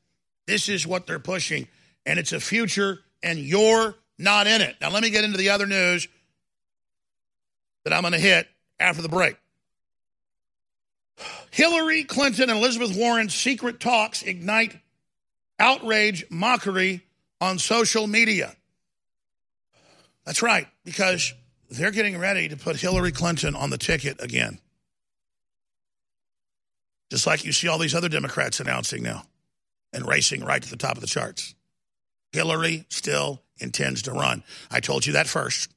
[0.47, 1.67] This is what they're pushing,
[2.07, 4.75] and it's a future, and you're not in it.
[4.81, 6.07] Now, let me get into the other news
[7.83, 8.47] that I'm going to hit
[8.79, 9.37] after the break.
[11.51, 14.75] Hillary Clinton and Elizabeth Warren's secret talks ignite
[15.60, 17.01] outrage, mockery
[17.41, 18.55] on social media.
[20.26, 21.34] That's right, because
[21.70, 24.60] they're getting ready to put Hillary Clinton on the ticket again.
[27.12, 29.24] Just like you see all these other Democrats announcing now
[29.91, 31.55] and racing right to the top of the charts.
[32.32, 34.43] Hillary still intends to run.
[34.70, 35.74] I told you that first.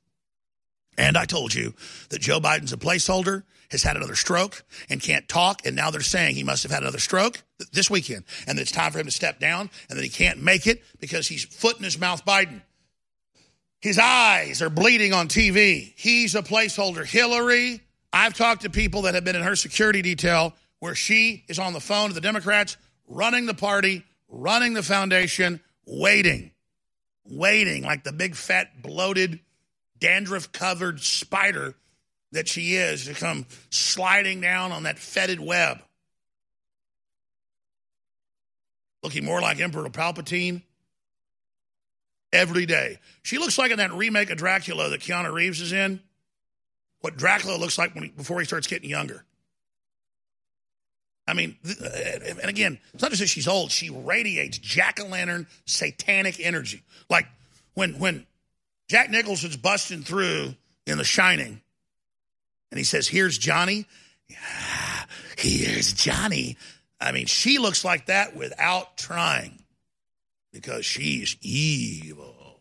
[0.99, 1.72] And I told you
[2.11, 5.64] that Joe Biden's a placeholder, has had another stroke, and can't talk.
[5.64, 8.92] And now they're saying he must have had another stroke this weekend, and it's time
[8.92, 11.84] for him to step down, and that he can't make it because he's foot in
[11.84, 12.62] his mouth Biden.
[13.80, 15.92] His eyes are bleeding on TV.
[15.96, 17.04] He's a placeholder.
[17.04, 17.80] Hillary,
[18.12, 21.72] I've talked to people that have been in her security detail where she is on
[21.72, 22.76] the phone to the Democrats,
[23.08, 26.52] running the party, running the foundation, waiting,
[27.24, 29.40] waiting like the big, fat, bloated,
[29.98, 31.74] dandruff covered spider
[32.32, 35.78] that she is to come sliding down on that fetid web.
[39.03, 40.62] Looking more like Emperor Palpatine
[42.32, 42.98] every day.
[43.22, 46.00] She looks like in that remake of Dracula that Keanu Reeves is in,
[47.00, 49.24] what Dracula looks like when he, before he starts getting younger.
[51.26, 55.46] I mean, and again, it's not just that she's old; she radiates jack o' lantern
[55.66, 56.82] satanic energy.
[57.09, 57.26] Like
[57.74, 58.26] when when
[58.88, 61.61] Jack Nicholson's busting through in The Shining,
[62.70, 63.86] and he says, "Here's Johnny."
[64.28, 65.05] Yeah,
[65.38, 66.57] here's Johnny.
[67.03, 69.64] I mean, she looks like that without trying,
[70.53, 72.61] because she's evil.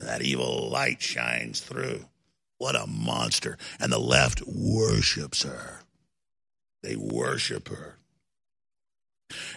[0.00, 2.04] That evil light shines through.
[2.58, 3.56] What a monster!
[3.78, 5.80] And the left worships her.
[6.82, 7.98] They worship her.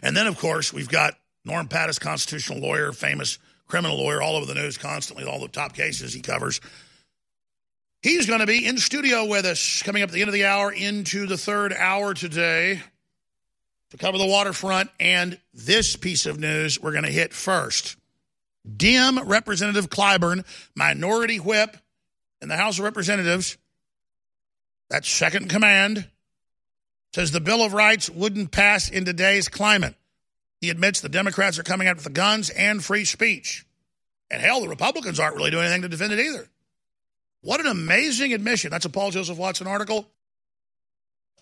[0.03, 4.45] And then, of course, we've got Norm Pattis, constitutional lawyer, famous criminal lawyer, all over
[4.45, 6.62] the news constantly, all the top cases he covers.
[8.03, 10.45] He's going to be in studio with us coming up at the end of the
[10.45, 12.82] hour into the third hour today
[13.92, 14.90] to cover the waterfront.
[15.00, 17.98] And this piece of news we're going to hit first.
[18.76, 20.44] Dem Representative Clyburn,
[20.76, 21.78] minority whip
[22.42, 23.58] in the House of Representatives,
[24.90, 26.08] that's second command,
[27.14, 29.96] says the Bill of Rights wouldn't pass in today's climate.
[30.62, 33.66] He admits the Democrats are coming out with the guns and free speech.
[34.32, 36.48] And hell, the Republicans aren't really doing anything to defend it either.
[37.42, 38.72] What an amazing admission.
[38.72, 40.08] That's a Paul Joseph Watson article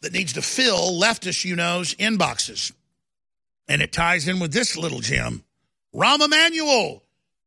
[0.03, 2.71] that needs to fill leftist, you know's inboxes.
[3.67, 5.43] And it ties in with this little gem.
[5.95, 7.01] Rahm Emanuel,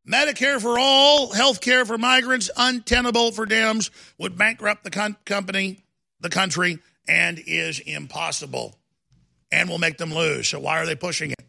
[0.09, 5.85] Medicare for all, health care for migrants, untenable for Dems, would bankrupt the con- company,
[6.21, 8.75] the country, and is impossible
[9.53, 10.49] and will make them lose.
[10.49, 11.45] So why are they pushing it?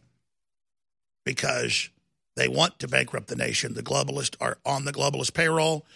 [1.24, 1.88] Because
[2.36, 3.74] they want to bankrupt the nation.
[3.74, 5.86] The globalists are on the globalist payroll.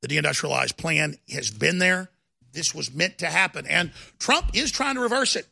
[0.00, 2.08] The deindustrialized plan has been there.
[2.52, 3.66] This was meant to happen.
[3.66, 5.46] And Trump is trying to reverse it.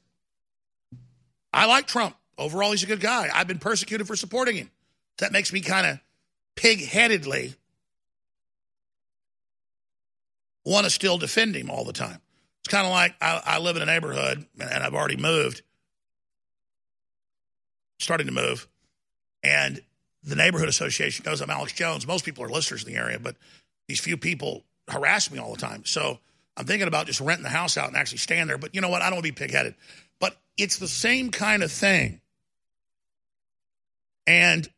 [1.53, 2.17] I like Trump.
[2.39, 3.29] Overall, he's a good guy.
[3.33, 4.71] I've been persecuted for supporting him.
[5.19, 6.01] That makes me kind of
[6.57, 7.55] pig headedly
[10.65, 12.21] want to still defend him all the time.
[12.61, 15.63] It's kind of like I, I, live in a neighborhood and I've already moved,
[17.99, 18.69] starting to move,
[19.43, 19.81] and
[20.23, 22.07] the neighborhood association knows I'm Alex Jones.
[22.07, 23.37] Most people are listeners in the area, but
[23.89, 25.85] these few people harass me all the time.
[25.87, 26.19] So
[26.57, 28.59] I'm thinking about just renting the house out and actually stand there.
[28.59, 29.03] But you know what?
[29.03, 29.75] I don't want to be pigheaded.
[30.19, 32.21] But it's the same kind of thing.
[34.27, 34.69] And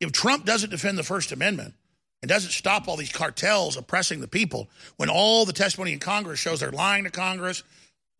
[0.00, 1.74] if Trump doesn't defend the First Amendment,
[2.22, 6.38] and doesn't stop all these cartels oppressing the people when all the testimony in Congress
[6.38, 7.64] shows they're lying to Congress,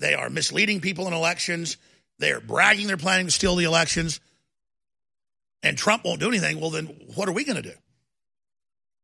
[0.00, 1.76] they are misleading people in elections,
[2.18, 4.20] they are bragging they're planning to steal the elections,
[5.62, 7.74] and Trump won't do anything, well, then what are we going to do?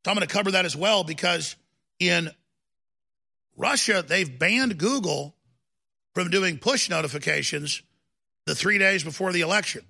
[0.03, 1.55] So I'm going to cover that as well because
[1.99, 2.29] in
[3.59, 5.35] Russia, they've banned Google
[6.15, 7.83] from doing push notifications
[8.45, 9.83] the three days before the election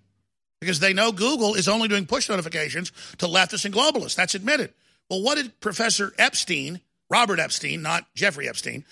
[0.59, 4.15] because they know Google is only doing push notifications to leftists and globalists.
[4.15, 4.73] That's admitted.
[5.09, 8.85] Well, what did Professor Epstein, Robert Epstein, not Jeffrey Epstein,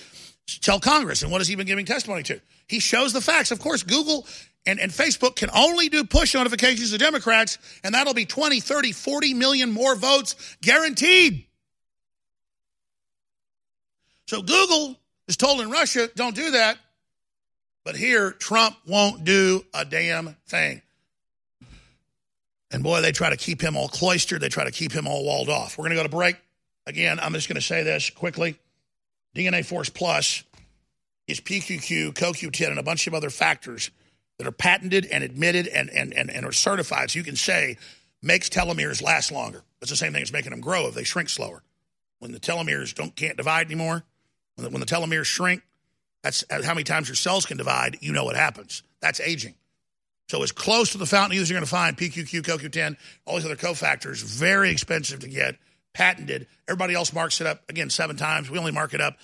[0.62, 1.24] tell Congress?
[1.24, 2.40] And what has he been giving testimony to?
[2.68, 3.52] He shows the facts.
[3.52, 4.28] Of course, Google
[4.68, 8.92] and, and Facebook can only do push notifications to Democrats, and that'll be 20, 30,
[8.92, 11.47] 40 million more votes guaranteed.
[14.28, 14.96] So Google
[15.28, 16.78] is told in Russia, don't do that.
[17.84, 20.82] But here, Trump won't do a damn thing.
[22.70, 24.42] And boy, they try to keep him all cloistered.
[24.42, 25.78] They try to keep him all walled off.
[25.78, 26.36] We're going to go to break.
[26.86, 28.58] Again, I'm just going to say this quickly.
[29.34, 30.44] DNA Force Plus
[31.28, 33.92] is PQQ, CoQ10, and a bunch of other factors
[34.38, 37.12] that are patented and admitted and, and, and, and are certified.
[37.12, 37.78] So you can say
[38.22, 39.64] makes telomeres last longer.
[39.82, 41.64] It's the same thing as making them grow if they shrink slower.
[42.20, 44.04] When the telomeres don't can't divide anymore,
[44.58, 45.62] when the, telomeres shrink,
[46.24, 47.98] that's uh, how many times your cells can divide.
[48.02, 48.84] You know what happens.
[49.02, 49.56] That's aging.
[50.30, 53.56] So as close to the fountain you're going to find PQQ, CoQ10, all these other
[53.56, 55.56] cofactors, very expensive to get,
[55.94, 56.48] patented.
[56.68, 58.50] Everybody else marks it up again seven times.
[58.50, 59.18] We only mark it up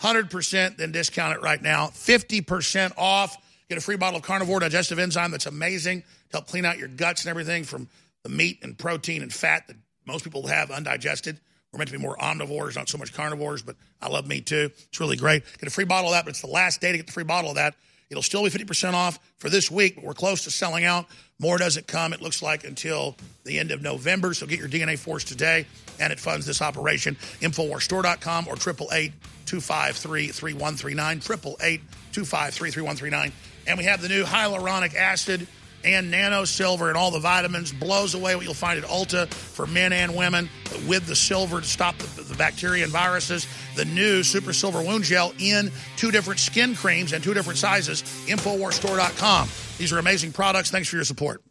[0.00, 1.88] 100%, then discount it right now.
[1.88, 3.36] 50% off.
[3.68, 6.88] Get a free bottle of carnivore digestive enzyme that's amazing to help clean out your
[6.88, 7.88] guts and everything from
[8.22, 9.76] the meat and protein and fat that
[10.06, 11.38] most people have undigested.
[11.72, 14.70] We're meant to be more omnivores, not so much carnivores, but I love meat too.
[14.88, 15.44] It's really great.
[15.58, 17.24] Get a free bottle of that, but it's the last day to get the free
[17.24, 17.74] bottle of that.
[18.10, 21.06] It'll still be 50% off for this week, but we're close to selling out.
[21.38, 24.34] More doesn't come, it looks like, until the end of November.
[24.34, 25.64] So get your DNA Force today,
[26.00, 27.14] and it funds this operation.
[27.40, 29.12] Infowarsstore.com or 888
[29.46, 31.18] 253 3139.
[31.18, 31.80] 888
[32.12, 33.32] 253 3139.
[33.68, 35.46] And we have the new hyaluronic acid
[35.84, 39.66] and nano silver and all the vitamins blows away what you'll find at Ulta for
[39.66, 40.48] men and women
[40.86, 43.46] with the silver to stop the, the, bacteria and viruses.
[43.76, 48.02] The new Super Silver Wound Gel in two different skin creams and two different sizes.
[48.26, 49.48] Infowarsstore.com.
[49.78, 50.70] These are amazing products.
[50.70, 51.42] Thanks for your support.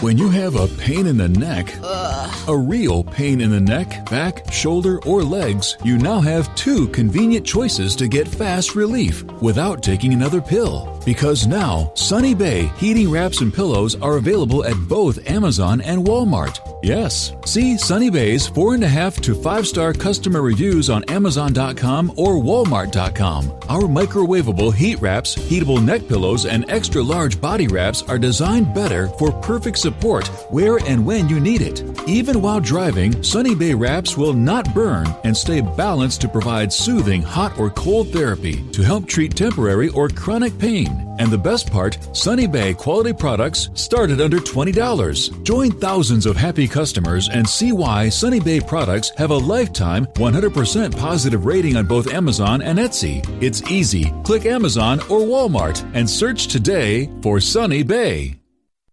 [0.00, 2.48] When you have a pain in the neck, Ugh.
[2.48, 7.44] a real pain in the neck, back, shoulder, or legs, you now have two convenient
[7.44, 11.00] choices to get fast relief without taking another pill.
[11.04, 16.60] Because now, Sunny Bay heating wraps and pillows are available at both Amazon and Walmart.
[16.82, 22.12] Yes, see Sunny Bay's four and a half to five star customer reviews on Amazon.com
[22.16, 23.52] or Walmart.com.
[23.68, 29.08] Our microwavable heat wraps, heatable neck pillows, and extra large body wraps are designed better
[29.18, 31.82] for perfect support where and when you need it.
[32.08, 37.22] Even while driving, Sunny Bay wraps will not burn and stay balanced to provide soothing
[37.22, 41.04] hot or cold therapy to help treat temporary or chronic pain.
[41.18, 45.42] And the best part, Sunny Bay quality products start at under $20.
[45.42, 50.96] Join thousands of happy customers and see why Sunny Bay products have a lifetime 100%
[50.96, 53.26] positive rating on both Amazon and Etsy.
[53.42, 54.12] It's easy.
[54.24, 58.37] Click Amazon or Walmart and search today for Sunny Bay.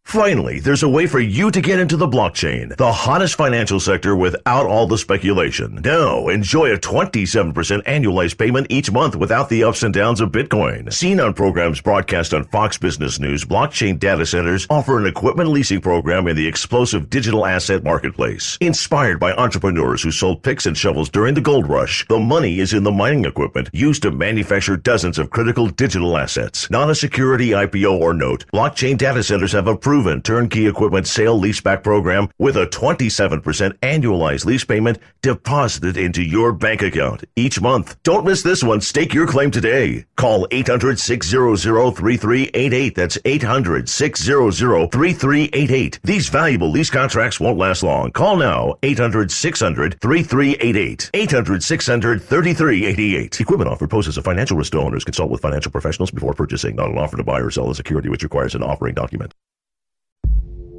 [0.05, 4.15] Finally, there's a way for you to get into the blockchain, the hottest financial sector
[4.15, 5.81] without all the speculation.
[5.83, 7.53] Now, enjoy a 27%
[7.83, 10.93] annualized payment each month without the ups and downs of Bitcoin.
[10.93, 15.81] Seen on programs broadcast on Fox Business News, blockchain data centers offer an equipment leasing
[15.81, 18.59] program in the explosive digital asset marketplace.
[18.61, 22.73] Inspired by entrepreneurs who sold picks and shovels during the gold rush, the money is
[22.73, 26.69] in the mining equipment used to manufacture dozens of critical digital assets.
[26.69, 31.39] Not a security IPO or note, blockchain data centers have a proven turnkey equipment sale
[31.39, 33.39] leaseback program with a 27%
[33.79, 37.95] annualized lease payment deposited into your bank account each month.
[38.03, 38.81] Don't miss this one.
[38.81, 40.03] Stake your claim today.
[40.17, 42.93] Call 800-600-3388.
[42.93, 46.01] That's 800-600-3388.
[46.03, 48.11] These valuable lease contracts won't last long.
[48.11, 51.11] Call now 800-600-3388.
[51.11, 53.39] 800-600-3388.
[53.39, 55.05] Equipment offered poses a financial risk to owners.
[55.05, 56.75] Consult with financial professionals before purchasing.
[56.75, 59.33] Not an offer to buy or sell a security which requires an offering document.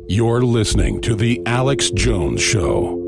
[0.09, 3.03] You're listening to The Alex Jones Show.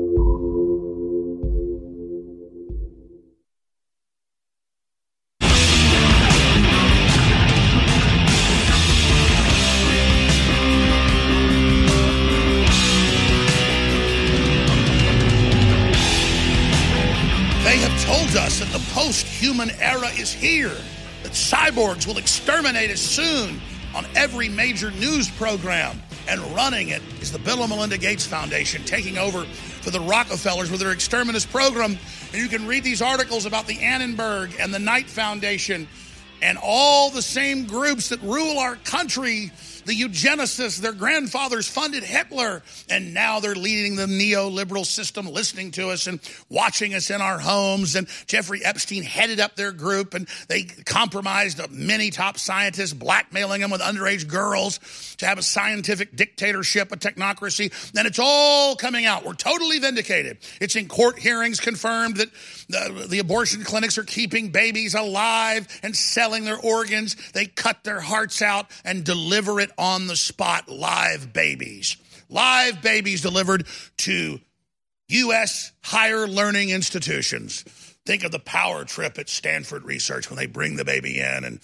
[17.63, 20.75] They have told us that the post human era is here,
[21.23, 23.61] that cyborgs will exterminate us soon
[23.95, 26.01] on every major news program.
[26.29, 30.69] And running it is the Bill and Melinda Gates Foundation, taking over for the Rockefellers
[30.69, 31.97] with their exterminist program.
[32.31, 35.87] And you can read these articles about the Annenberg and the Knight Foundation
[36.43, 39.51] and all the same groups that rule our country
[39.89, 42.61] the eugenicists, their grandfathers funded Hitler,
[42.91, 47.39] and now they're leading the neoliberal system, listening to us and watching us in our
[47.39, 47.95] homes.
[47.95, 53.71] And Jeffrey Epstein headed up their group, and they compromised many top scientists, blackmailing them
[53.71, 54.79] with underage girls
[55.17, 57.73] to have a scientific dictatorship, a technocracy.
[57.97, 59.25] And it's all coming out.
[59.25, 60.37] We're totally vindicated.
[60.61, 62.29] It's in court hearings confirmed that
[62.69, 67.15] the, the abortion clinics are keeping babies alive and selling their organs.
[67.31, 71.97] They cut their hearts out and deliver it on the spot live babies.
[72.29, 73.65] Live babies delivered
[73.97, 74.39] to
[75.07, 75.71] U.S.
[75.83, 77.63] higher learning institutions.
[78.05, 81.59] Think of the power trip at Stanford Research when they bring the baby in and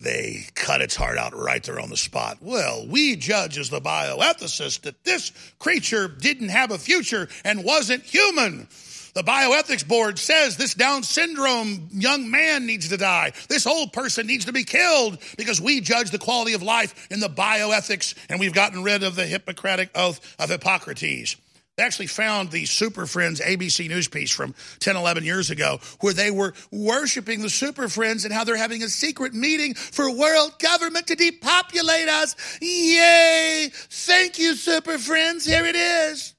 [0.00, 2.38] they cut its heart out right there on the spot.
[2.40, 8.02] Well, we judge as the bioethicist that this creature didn't have a future and wasn't
[8.02, 8.66] human.
[9.14, 13.32] The bioethics board says this Down syndrome young man needs to die.
[13.48, 17.20] This old person needs to be killed because we judge the quality of life in
[17.20, 21.36] the bioethics and we've gotten rid of the Hippocratic oath of Hippocrates.
[21.76, 26.12] They actually found the Super Friends ABC News piece from 10, 11 years ago where
[26.12, 30.58] they were worshiping the Super Friends and how they're having a secret meeting for world
[30.58, 32.36] government to depopulate us.
[32.60, 33.70] Yay!
[33.72, 35.46] Thank you, Super Friends.
[35.46, 36.31] Here it is.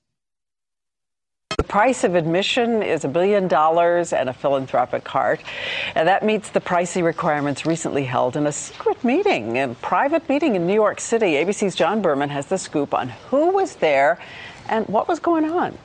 [1.58, 5.42] The price of admission is a billion dollars and a philanthropic heart.
[5.96, 10.56] And that meets the pricey requirements recently held in a secret meeting, a private meeting
[10.56, 11.34] in New York City.
[11.34, 14.20] ABC's John Berman has the scoop on who was there
[14.68, 15.78] and what was going on.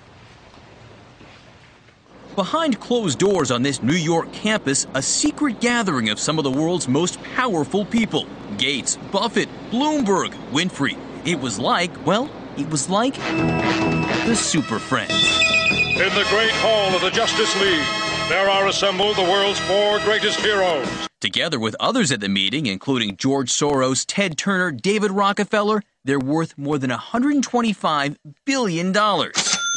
[2.35, 6.51] Behind closed doors on this New York campus, a secret gathering of some of the
[6.51, 8.27] world's most powerful people
[8.57, 10.97] Gates, Buffett, Bloomberg, Winfrey.
[11.27, 15.58] It was like, well, it was like the Super Friends.
[15.99, 17.85] In the great hall of the Justice League,
[18.29, 20.87] there are assembled the world's four greatest heroes.
[21.21, 26.57] Together with others at the meeting, including George Soros, Ted Turner, David Rockefeller, they're worth
[26.57, 28.93] more than $125 billion.
[28.93, 29.33] To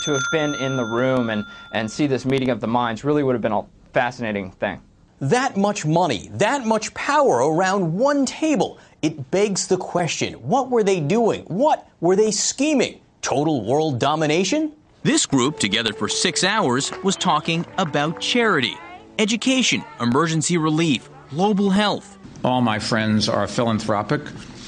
[0.06, 1.44] have been in the room and,
[1.74, 4.80] and see this meeting of the minds really would have been a fascinating thing.
[5.22, 8.78] That much money, that much power around one table.
[9.02, 11.46] It begs the question what were they doing?
[11.46, 13.02] What were they scheming?
[13.24, 14.74] Total world domination?
[15.04, 18.78] This group, together for six hours, was talking about charity,
[19.18, 22.20] education, emergency relief, global health.
[22.44, 24.22] All my friends are philanthropic.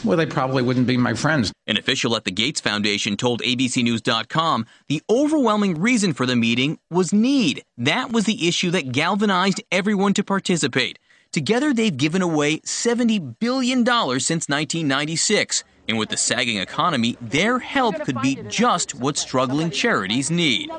[0.03, 1.53] Well, they probably wouldn't be my friends.
[1.67, 7.13] An official at the Gates Foundation told ABCNews.com the overwhelming reason for the meeting was
[7.13, 7.63] need.
[7.77, 10.97] That was the issue that galvanized everyone to participate.
[11.31, 15.63] Together, they've given away $70 billion since 1996.
[15.87, 20.69] And with the sagging economy, their help could be just what struggling charities need.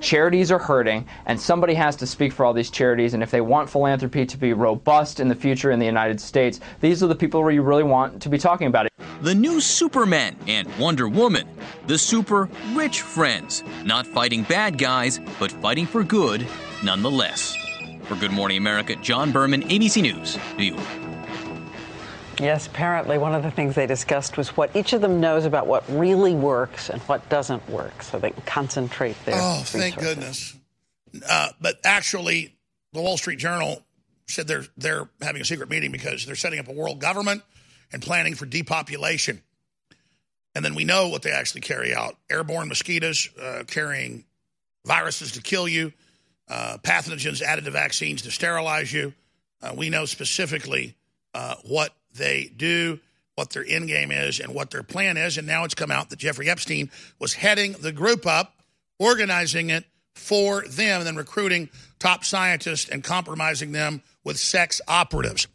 [0.00, 3.14] Charities are hurting, and somebody has to speak for all these charities.
[3.14, 6.58] And if they want philanthropy to be robust in the future in the United States,
[6.80, 8.92] these are the people where you really want to be talking about it.
[9.20, 11.46] The new Superman and Wonder Woman,
[11.86, 16.44] the super rich friends, not fighting bad guys, but fighting for good
[16.82, 17.56] nonetheless.
[18.04, 21.01] For Good Morning America, John Berman, ABC News, New York.
[22.40, 25.66] Yes, apparently one of the things they discussed was what each of them knows about
[25.66, 30.54] what really works and what doesn't work so they can concentrate their Oh, thank goodness.
[31.28, 32.56] Uh, but actually,
[32.92, 33.82] the Wall Street Journal
[34.26, 37.42] said they're they're having a secret meeting because they're setting up a world government
[37.92, 39.42] and planning for depopulation.
[40.54, 44.24] And then we know what they actually carry out: airborne mosquitoes uh, carrying
[44.86, 45.92] viruses to kill you,
[46.48, 49.12] uh, pathogens added to vaccines to sterilize you.
[49.60, 50.96] Uh, we know specifically
[51.34, 53.00] uh, what they do,
[53.34, 55.38] what their end game is, and what their plan is.
[55.38, 58.54] And now it's come out that Jeffrey Epstein was heading the group up,
[58.98, 59.84] organizing it
[60.14, 61.68] for them, and then recruiting
[61.98, 65.46] top scientists and compromising them with sex operatives.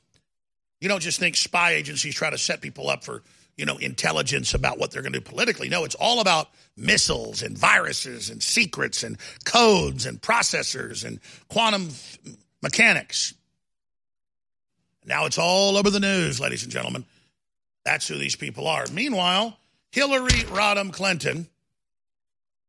[0.82, 3.24] You don't just think spy agencies try to set people up for,
[3.56, 5.70] you know, intelligence about what they're going to do politically.
[5.70, 11.20] No, it's all about missiles and viruses and secrets and codes and processors and
[11.50, 11.90] quantum
[12.62, 13.34] mechanics.
[15.08, 17.06] Now it's all over the news, ladies and gentlemen.
[17.86, 18.86] That's who these people are.
[18.92, 19.58] Meanwhile,
[19.92, 21.48] Hillary Rodham Clinton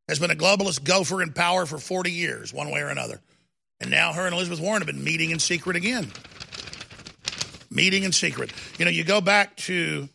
[0.08, 3.20] has been a globalist gopher in power for 40 years, one way or another.
[3.80, 6.12] And now her and Elizabeth Warren have been meeting in secret again.
[7.70, 8.52] Meeting in secret.
[8.78, 10.08] You know, you go back to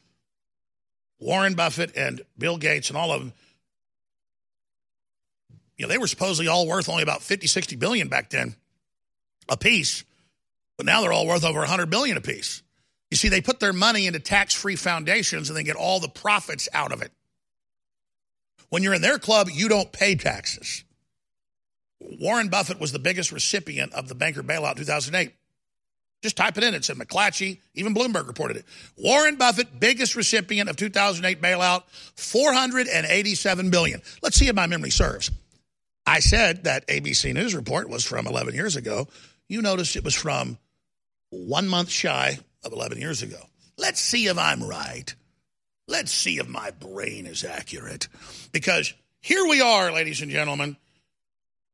[1.20, 3.34] Warren Buffett and Bill Gates and all of them.
[5.78, 8.56] You know, they were supposedly all worth only about 50, 60 billion back then
[9.50, 10.06] a piece.
[10.84, 12.62] But now they're all worth over 100 billion apiece.
[13.10, 16.68] You see, they put their money into tax-free foundations and they get all the profits
[16.74, 17.14] out of it.
[18.68, 20.84] When you're in their club, you don't pay taxes.
[22.02, 25.32] Warren Buffett was the biggest recipient of the banker bailout 2008.
[26.22, 26.74] Just type it in.
[26.74, 27.60] It said McClatchy.
[27.76, 28.66] Even Bloomberg reported it.
[28.98, 31.84] Warren Buffett, biggest recipient of 2008 bailout,
[32.18, 34.02] 487 billion.
[34.22, 35.32] Let's see if my memory serves.
[36.06, 39.08] I said that ABC News report was from 11 years ago.
[39.48, 40.58] You noticed it was from
[41.34, 43.40] one month shy of 11 years ago.
[43.78, 45.14] Let's see if I'm right.
[45.88, 48.08] Let's see if my brain is accurate.
[48.52, 50.78] Because here we are, ladies and gentlemen,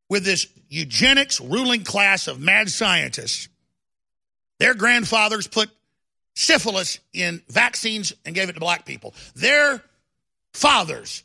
[0.09, 3.49] with this eugenics ruling class of mad scientists.
[4.59, 5.69] Their grandfathers put
[6.35, 9.13] syphilis in vaccines and gave it to black people.
[9.35, 9.83] Their
[10.53, 11.23] fathers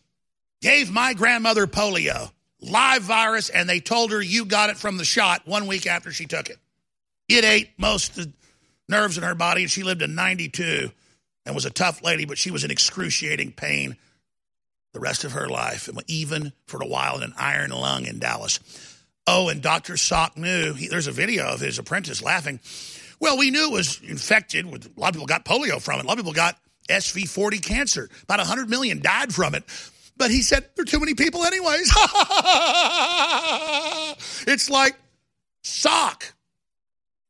[0.61, 2.31] gave my grandmother polio,
[2.61, 6.11] live virus, and they told her you got it from the shot one week after
[6.11, 6.59] she took it.
[7.29, 8.33] It ate most of the
[8.89, 10.91] nerves in her body, and she lived to 92
[11.47, 13.97] and was a tough lady, but she was in excruciating pain
[14.93, 18.19] the rest of her life, and even for a while in an iron lung in
[18.21, 18.61] Dallas.
[19.27, 19.95] Oh, and Dr.
[19.95, 20.75] Salk knew.
[20.75, 22.61] He, there's a video of his apprentice laughing.
[23.21, 24.67] Well, we knew it was infected.
[24.67, 26.05] With, a lot of people got polio from it.
[26.05, 28.09] A lot of people got SV40 cancer.
[28.23, 29.65] About 100 million died from it.
[30.17, 31.91] But he said, there are too many people anyways.
[34.47, 34.95] it's like
[35.65, 36.33] Salk.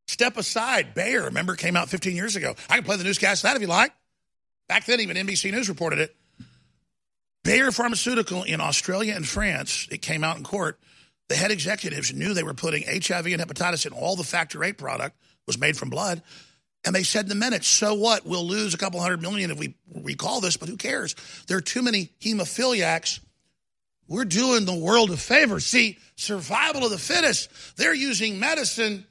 [0.07, 0.95] Step aside.
[0.95, 2.55] Bayer, remember, came out 15 years ago.
[2.69, 3.93] I can play the newscast that if you like.
[4.69, 6.15] Back then, even NBC News reported it.
[7.43, 10.79] Bayer Pharmaceutical in Australia and France, it came out in court.
[11.29, 14.75] The head executives knew they were putting HIV and hepatitis in all the factor VIII
[14.75, 15.17] product
[15.47, 16.23] was made from blood.
[16.85, 18.27] And they said in the minute, so what?
[18.27, 21.17] We'll lose a couple hundred million if we recall this, but who cares?
[21.47, 23.21] There are too many hemophiliacs.
[24.07, 25.61] We're doing the world a favor.
[25.61, 27.49] See, survival of the fittest.
[27.77, 29.07] They're using medicine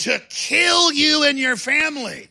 [0.00, 2.28] to kill you and your family.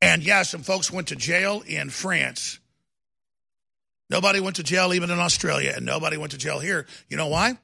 [0.00, 2.60] And yeah, some folks went to jail in France.
[4.10, 6.86] Nobody went to jail even in Australia, and nobody went to jail here.
[7.08, 7.58] You know why?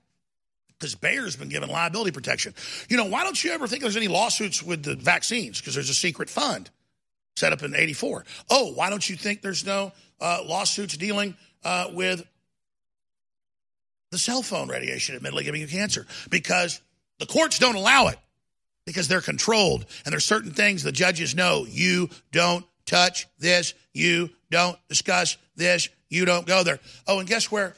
[0.78, 2.54] Because Bayer's been given liability protection.
[2.88, 5.60] You know, why don't you ever think there's any lawsuits with the vaccines?
[5.60, 6.70] Because there's a secret fund
[7.36, 8.24] set up in 84.
[8.50, 12.26] Oh, why don't you think there's no uh, lawsuits dealing uh, with
[14.10, 16.06] the cell phone radiation admittedly giving you cancer?
[16.28, 16.80] Because
[17.18, 18.18] the courts don't allow it
[18.86, 19.86] because they're controlled.
[20.04, 21.66] And there's certain things the judges know.
[21.68, 23.74] You don't touch this.
[23.92, 25.88] You don't discuss this.
[26.08, 26.78] You don't go there.
[27.06, 27.74] Oh, and guess where?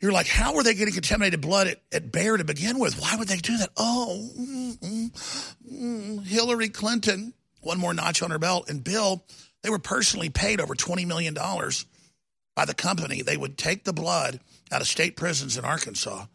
[0.00, 3.00] You're like, how were they getting contaminated blood at, at Bayer to begin with?
[3.00, 3.70] Why would they do that?
[3.76, 7.32] Oh, mm, mm, mm, Hillary Clinton,
[7.62, 9.24] one more notch on her belt, and Bill,
[9.62, 13.22] they were personally paid over $20 million by the company.
[13.22, 14.38] They would take the blood
[14.70, 16.26] out of state prisons in Arkansas.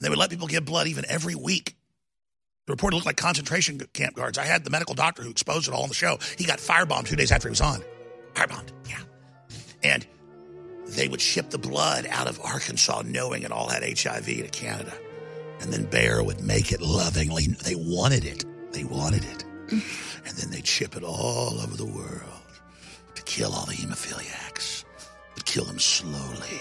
[0.00, 1.76] They would let people give blood even every week.
[2.66, 4.38] The report looked like concentration camp guards.
[4.38, 6.18] I had the medical doctor who exposed it all on the show.
[6.38, 7.82] He got firebombed two days after he was on.
[8.34, 9.00] Firebombed, yeah.
[9.82, 10.06] And
[10.86, 14.92] they would ship the blood out of Arkansas knowing it all had HIV to Canada.
[15.60, 17.46] And then Bayer would make it lovingly.
[17.46, 18.44] They wanted it.
[18.72, 19.44] They wanted it.
[20.26, 22.60] And then they'd ship it all over the world
[23.14, 24.84] to kill all the hemophiliacs,
[25.34, 26.60] but kill them slowly.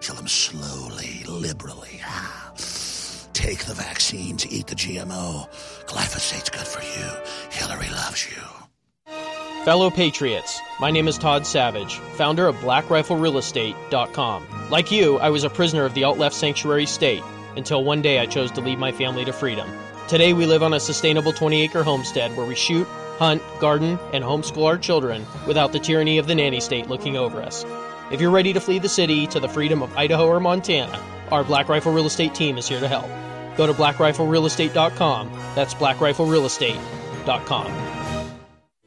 [0.00, 2.00] Kill them slowly, liberally.
[2.04, 2.52] Ah.
[3.32, 5.48] Take the vaccines, eat the GMO.
[5.86, 7.08] Glyphosate's good for you.
[7.50, 8.42] Hillary loves you.
[9.64, 14.46] Fellow Patriots, my name is Todd Savage, founder of BlackRifleRealEstate.com.
[14.70, 17.22] Like you, I was a prisoner of the alt left sanctuary state
[17.56, 19.68] until one day I chose to lead my family to freedom.
[20.08, 22.86] Today we live on a sustainable 20 acre homestead where we shoot,
[23.18, 27.42] hunt, garden, and homeschool our children without the tyranny of the nanny state looking over
[27.42, 27.64] us.
[28.10, 31.00] If you're ready to flee the city to the freedom of Idaho or Montana,
[31.30, 33.06] our Black Rifle Real Estate team is here to help.
[33.56, 35.30] Go to blackriflerealestate.com.
[35.54, 37.99] That's blackriflerealestate.com.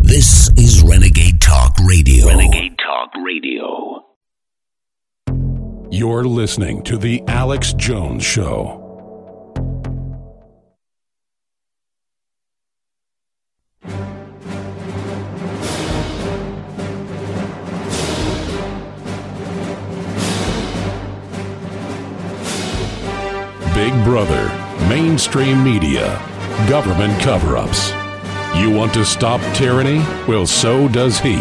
[0.00, 2.28] This is Renegade Talk Radio.
[2.28, 4.06] Renegade Talk Radio.
[5.90, 8.86] You're listening to The Alex Jones Show.
[23.74, 24.48] Big Brother,
[24.88, 26.18] mainstream media,
[26.66, 27.92] government cover ups.
[28.58, 29.98] You want to stop tyranny?
[30.26, 31.36] Well, so does he.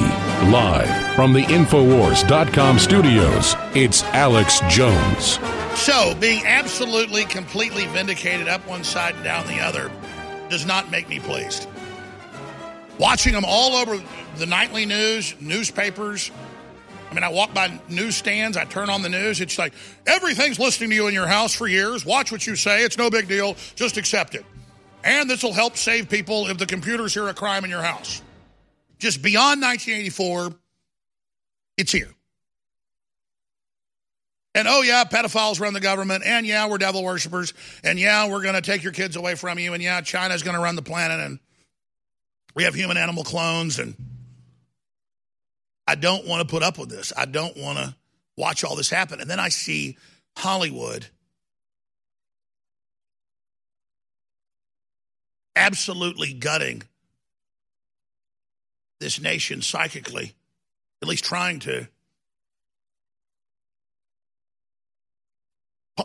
[0.52, 5.40] Live from the Infowars.com studios, it's Alex Jones.
[5.76, 9.92] So, being absolutely, completely vindicated up one side and down the other
[10.50, 11.68] does not make me pleased.
[13.00, 14.00] Watching them all over
[14.38, 16.30] the nightly news, newspapers.
[17.10, 19.42] I mean, I walk by newsstands, I turn on the news.
[19.42, 19.74] It's like
[20.06, 22.06] everything's listening to you in your house for years.
[22.06, 22.84] Watch what you say.
[22.84, 23.56] It's no big deal.
[23.76, 24.46] Just accept it.
[25.08, 28.22] And this will help save people if the computers hear a crime in your house.
[29.00, 30.54] Just beyond 1984,
[31.78, 32.14] it's here.
[34.54, 36.24] And oh, yeah, pedophiles run the government.
[36.26, 37.54] And yeah, we're devil worshippers.
[37.86, 39.74] And yeah, we're going to take your kids away from you.
[39.74, 41.22] And yeah, China's going to run the planet.
[41.22, 41.40] And
[42.54, 43.80] we have human animal clones.
[43.80, 43.96] And
[45.88, 47.14] I don't want to put up with this.
[47.16, 47.96] I don't want to
[48.36, 49.22] watch all this happen.
[49.22, 49.96] And then I see
[50.36, 51.08] Hollywood
[55.58, 56.84] absolutely gutting
[59.00, 60.34] this nation psychically,
[61.02, 61.88] at least trying to.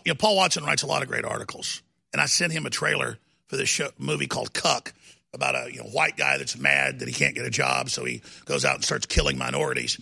[0.04, 2.70] You know, Paul Watson writes a lot of great articles, and I sent him a
[2.70, 4.94] trailer for this show, movie called Cuck
[5.34, 8.04] about a you know white guy that's mad that he can't get a job, so
[8.04, 9.98] he goes out and starts killing minorities,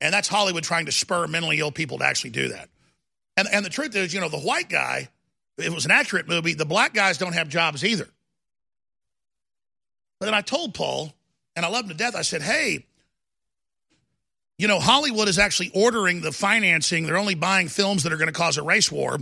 [0.00, 2.68] and that's Hollywood trying to spur mentally ill people to actually do that.
[3.36, 5.08] And and the truth is, you know, the white guy,
[5.58, 8.08] it was an accurate movie, the black guys don't have jobs either.
[10.24, 11.12] But then I told Paul,
[11.54, 12.16] and I love him to death.
[12.16, 12.86] I said, hey.
[14.56, 17.04] You know, Hollywood is actually ordering the financing.
[17.04, 19.18] They're only buying films that are going to cause a race war.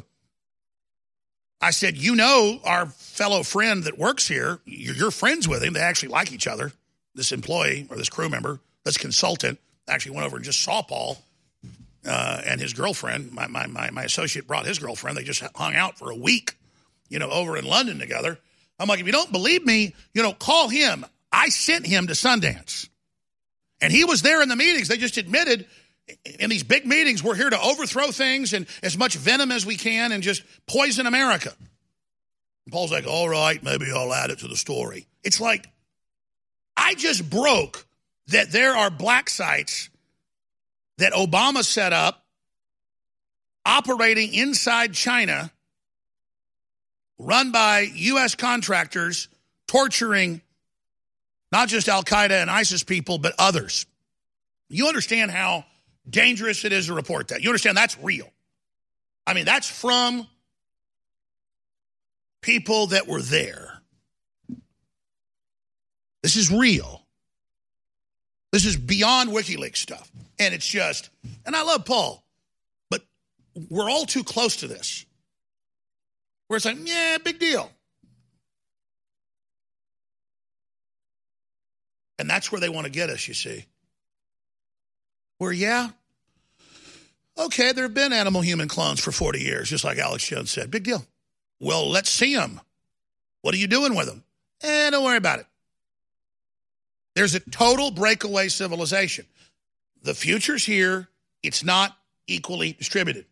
[1.61, 5.73] I said, You know, our fellow friend that works here, you're, friends with him.
[5.73, 6.71] They actually like each other.
[7.17, 9.59] This employee or this crew member, this consultant,
[9.89, 11.19] actually went over and just saw Paul
[12.07, 13.33] uh, and his girlfriend.
[13.33, 15.17] My, my, my, my associate brought his girlfriend.
[15.17, 16.55] They just hung out for a week,
[17.09, 18.39] you know, over in London together.
[18.83, 21.07] I'm like, if you don't believe me, you know, call him.
[21.31, 22.89] I sent him to Sundance.
[23.81, 24.89] And he was there in the meetings.
[24.89, 25.67] They just admitted
[26.41, 29.77] in these big meetings, we're here to overthrow things and as much venom as we
[29.77, 31.55] can and just poison America.
[32.67, 35.07] And Paul's like, all right, maybe I'll add it to the story.
[35.23, 35.69] It's like,
[36.77, 37.87] I just broke
[38.29, 39.91] that there are black sites
[40.99, 42.25] that Obama set up
[43.65, 45.53] operating inside China,
[47.23, 48.35] run by U.S.
[48.35, 49.29] contractors,
[49.67, 50.43] torturing
[51.51, 53.87] not just Al Qaeda and ISIS people, but others.
[54.69, 55.65] You understand how
[56.09, 57.43] dangerous it is to report that.
[57.43, 58.31] You understand that's real.
[59.27, 60.27] I mean, that's from
[62.41, 63.81] people that were there.
[66.23, 67.03] This is real.
[68.51, 70.11] This is beyond WikiLeaks stuff.
[70.39, 71.11] And it's just,
[71.45, 72.25] and I love Paul,
[72.91, 73.03] but
[73.69, 75.05] we're all too close to this.
[76.57, 77.71] It's like, yeah, big deal.
[82.19, 83.65] And that's where they want to get us, you see.
[85.39, 85.91] Where, yeah,
[87.39, 90.71] okay, there have been animal human clones for 40 years, just like Alex Jones said.
[90.71, 91.05] Big deal.
[91.61, 92.61] Well, let's see them.
[93.41, 94.23] What are you doing with them?
[94.63, 95.47] Eh, don't worry about it.
[97.15, 99.27] There's a total breakaway civilization.
[100.03, 101.09] The future's here.
[101.43, 101.97] It's not
[102.27, 103.27] equally distributed.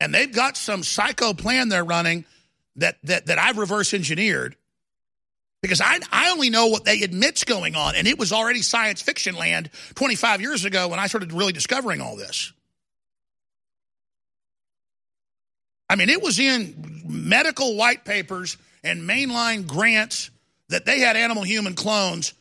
[0.00, 2.24] And they've got some psycho plan they're running
[2.76, 4.56] that, that, that I've reverse engineered
[5.62, 9.00] because I, I only know what they admit's going on, and it was already science
[9.00, 12.52] fiction land 25 years ago when I started really discovering all this.
[15.88, 20.30] I mean, it was in medical white papers and mainline grants
[20.68, 22.34] that they had animal human clones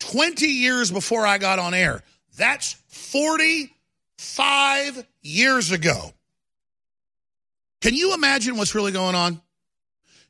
[0.00, 2.02] 20 years before I got on air.
[2.36, 6.12] That's 45 years ago.
[7.82, 9.42] Can you imagine what's really going on?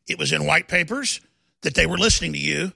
[0.09, 1.21] It was in white papers
[1.61, 2.73] that they were listening to you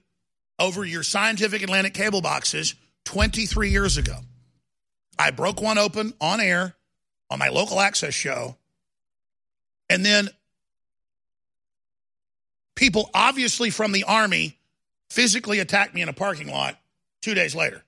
[0.59, 2.75] over your Scientific Atlanta cable boxes
[3.07, 4.17] 23 years ago.
[5.19, 6.77] I broke one open on air
[7.31, 8.57] on my local access show.
[9.89, 10.29] And then
[12.75, 14.59] people, obviously from the Army,
[15.09, 16.79] physically attacked me in a parking lot
[17.23, 17.83] two days later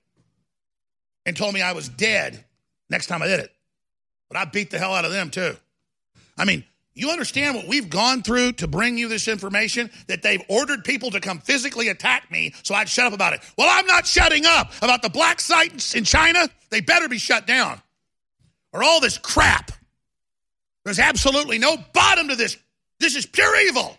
[1.23, 2.43] and told me I was dead
[2.89, 3.53] next time I did it.
[4.27, 5.55] But I beat the hell out of them too.
[6.35, 6.63] I mean,
[6.99, 9.89] you understand what we've gone through to bring you this information?
[10.07, 13.41] That they've ordered people to come physically attack me so I'd shut up about it.
[13.57, 16.47] Well, I'm not shutting up about the black sites in China.
[16.69, 17.81] They better be shut down.
[18.73, 19.71] Or all this crap.
[20.85, 22.57] There's absolutely no bottom to this.
[22.99, 23.97] This is pure evil.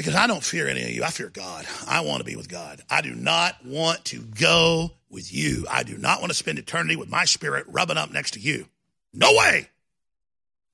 [0.00, 1.04] Because I don't fear any of you.
[1.04, 1.66] I fear God.
[1.86, 2.80] I want to be with God.
[2.88, 5.66] I do not want to go with you.
[5.70, 8.64] I do not want to spend eternity with my spirit rubbing up next to you.
[9.12, 9.68] No way.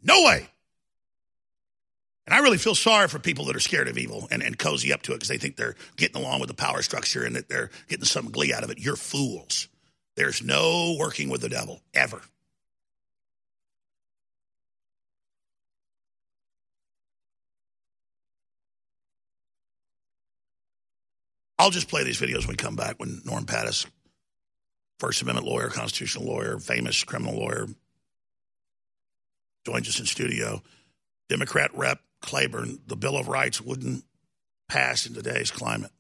[0.01, 0.47] No way.
[2.25, 4.93] And I really feel sorry for people that are scared of evil and, and cozy
[4.93, 7.49] up to it because they think they're getting along with the power structure and that
[7.49, 8.79] they're getting some glee out of it.
[8.79, 9.67] You're fools.
[10.15, 12.21] There's no working with the devil, ever.
[21.59, 23.87] I'll just play these videos when we come back when Norm Pattis,
[24.99, 27.67] First Amendment lawyer, constitutional lawyer, famous criminal lawyer,
[29.65, 30.63] joins us in studio.
[31.29, 34.05] Democrat Rep Clyburn, the Bill of Rights wouldn't
[34.69, 35.91] pass in today's climate,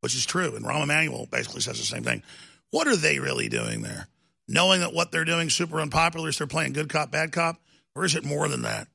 [0.00, 0.54] which is true.
[0.54, 2.22] And Rahm Emanuel basically says the same thing.
[2.70, 4.08] What are they really doing there?
[4.46, 7.60] Knowing that what they're doing super unpopular is they're playing good cop, bad cop?
[7.94, 8.88] Or is it more than that?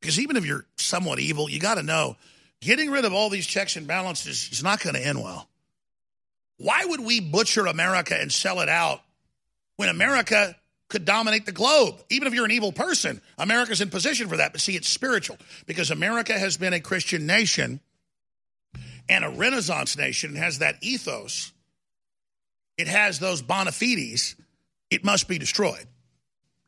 [0.00, 2.16] Because even if you're somewhat evil, you got to know
[2.62, 5.48] getting rid of all these checks and balances is not going to end well.
[6.56, 9.02] Why would we butcher America and sell it out
[9.76, 10.56] when America
[10.88, 11.96] could dominate the globe?
[12.08, 14.52] Even if you're an evil person, America's in position for that.
[14.52, 15.36] But see, it's spiritual
[15.66, 17.80] because America has been a Christian nation
[19.08, 21.52] and a Renaissance nation has that ethos
[22.78, 24.34] it has those bona fides,
[24.90, 25.86] it must be destroyed.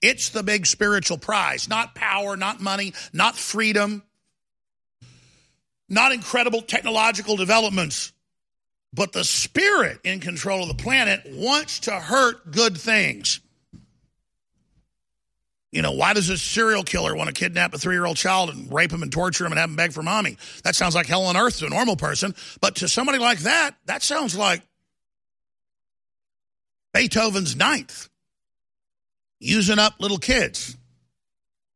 [0.02, 4.02] It's the big spiritual prize, not power, not money, not freedom,
[5.89, 8.12] not incredible technological developments,
[8.93, 13.40] but the spirit in control of the planet wants to hurt good things.
[15.73, 18.51] You know, why does a serial killer want to kidnap a three year old child
[18.51, 20.39] and rape him and torture him and have him beg for mommy?
[20.62, 22.32] That sounds like hell on earth to a normal person.
[22.61, 24.62] But to somebody like that, that sounds like
[26.93, 28.09] Beethoven's ninth,
[29.40, 30.77] using up little kids,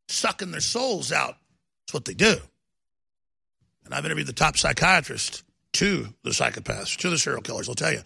[0.06, 1.34] sucking their souls out.
[1.82, 2.36] That's what they do.
[3.88, 7.70] And I've interviewed the top psychiatrist to the psychopaths, to the serial killers.
[7.70, 8.02] I'll tell you,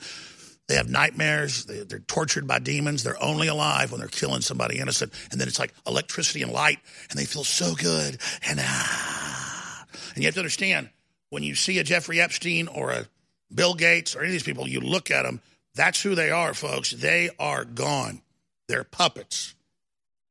[0.69, 1.65] they have nightmares.
[1.65, 3.03] They, are tortured by demons.
[3.03, 5.13] They're only alive when they're killing somebody innocent.
[5.33, 6.79] And then it's like electricity and light,
[7.11, 8.19] and they feel so good.
[8.49, 9.87] And ah.
[10.15, 10.89] And you have to understand
[11.31, 13.07] when you see a Jeffrey Epstein or a
[13.53, 15.41] Bill Gates or any of these people, you look at them,
[15.75, 16.93] that's who they are, folks.
[16.93, 18.23] They are gone.
[18.69, 19.57] They're puppets.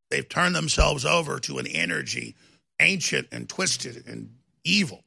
[0.10, 2.36] They've turned themselves over to an energy
[2.80, 5.04] ancient and twisted and evil.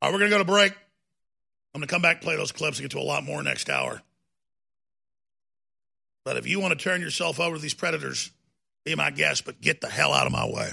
[0.00, 0.72] All right, we're going to go to break.
[1.74, 3.68] I'm going to come back, play those clips, and get to a lot more next
[3.68, 4.02] hour.
[6.24, 8.30] But if you want to turn yourself over to these predators,
[8.84, 10.70] be my guest, but get the hell out of my way.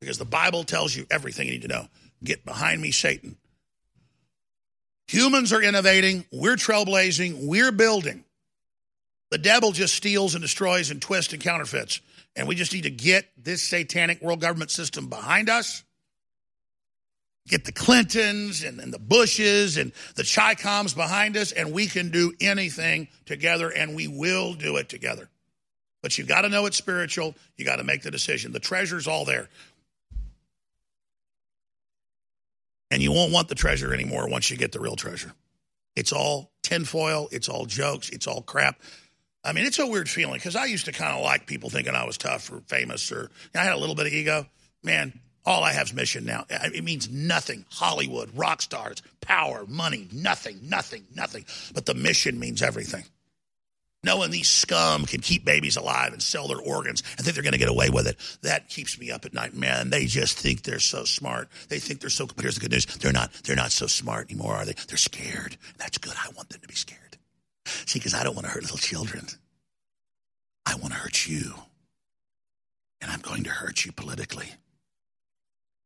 [0.00, 1.86] Because the Bible tells you everything you need to know.
[2.22, 3.36] Get behind me, Satan.
[5.08, 6.24] Humans are innovating.
[6.32, 7.46] We're trailblazing.
[7.46, 8.24] We're building.
[9.30, 12.00] The devil just steals and destroys and twists and counterfeits.
[12.36, 15.82] And we just need to get this satanic world government system behind us
[17.48, 22.10] get the Clintons and, and the Bushes and the Chicoms behind us, and we can
[22.10, 25.28] do anything together, and we will do it together.
[26.02, 27.34] But you've got to know it's spiritual.
[27.56, 28.52] You got to make the decision.
[28.52, 29.48] The treasure's all there.
[32.90, 35.32] And you won't want the treasure anymore once you get the real treasure.
[35.96, 38.80] It's all tinfoil, it's all jokes, it's all crap.
[39.44, 41.94] I mean, it's a weird feeling because I used to kind of like people thinking
[41.94, 44.46] I was tough or famous or I had a little bit of ego.
[44.82, 46.44] Man, all I have is mission now.
[46.50, 47.64] It means nothing.
[47.70, 51.44] Hollywood, rock stars, power, money, nothing, nothing, nothing.
[51.74, 53.04] But the mission means everything.
[54.04, 57.52] Knowing these scum can keep babies alive and sell their organs and think they're going
[57.52, 59.54] to get away with it, that keeps me up at night.
[59.54, 61.48] Man, they just think they're so smart.
[61.68, 62.26] They think they're so.
[62.26, 63.32] But here's the good news: they're not.
[63.44, 64.74] They're not so smart anymore, are they?
[64.86, 65.56] They're scared.
[65.78, 66.14] That's good.
[66.16, 67.18] I want them to be scared.
[67.64, 69.26] See, because I don't want to hurt little children.
[70.64, 71.54] I want to hurt you,
[73.00, 74.52] and I'm going to hurt you politically.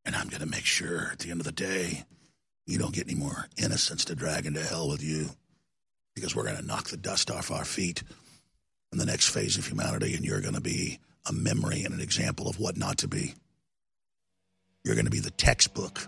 [0.04, 2.04] And I'm going to make sure at the end of the day,
[2.66, 5.30] you don't get any more innocents to drag into hell with you
[6.14, 8.02] because we're going to knock the dust off our feet
[8.92, 10.98] in the next phase of humanity, and you're going to be
[11.28, 13.34] a memory and an example of what not to be.
[14.84, 16.06] You're going to be the textbook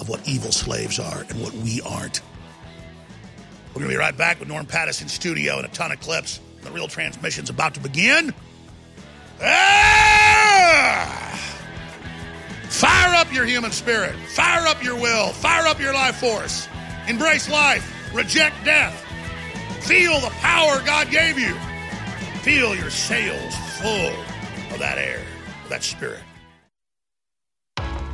[0.00, 2.20] of what evil slaves are and what we aren't.
[3.68, 6.00] We're going to be right back with Norm Pattis in studio and a ton of
[6.00, 6.40] clips.
[6.62, 8.34] The real transmission's about to begin.
[9.42, 11.53] Ah!
[13.04, 14.16] Fire up your human spirit.
[14.16, 15.28] Fire up your will.
[15.28, 16.66] Fire up your life force.
[17.06, 17.84] Embrace life.
[18.14, 18.98] Reject death.
[19.82, 21.54] Feel the power God gave you.
[22.40, 24.14] Feel your sails full
[24.72, 25.20] of that air,
[25.64, 26.20] of that spirit.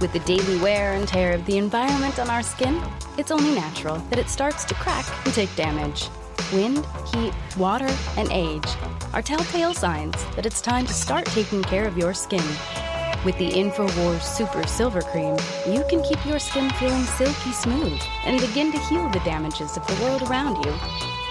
[0.01, 2.83] With the daily wear and tear of the environment on our skin,
[3.17, 6.09] it's only natural that it starts to crack and take damage.
[6.53, 6.85] Wind,
[7.15, 8.67] heat, water, and age
[9.13, 12.43] are telltale signs that it's time to start taking care of your skin.
[13.23, 15.37] With the InfoWars Super Silver Cream,
[15.69, 19.87] you can keep your skin feeling silky smooth and begin to heal the damages of
[19.87, 20.73] the world around you.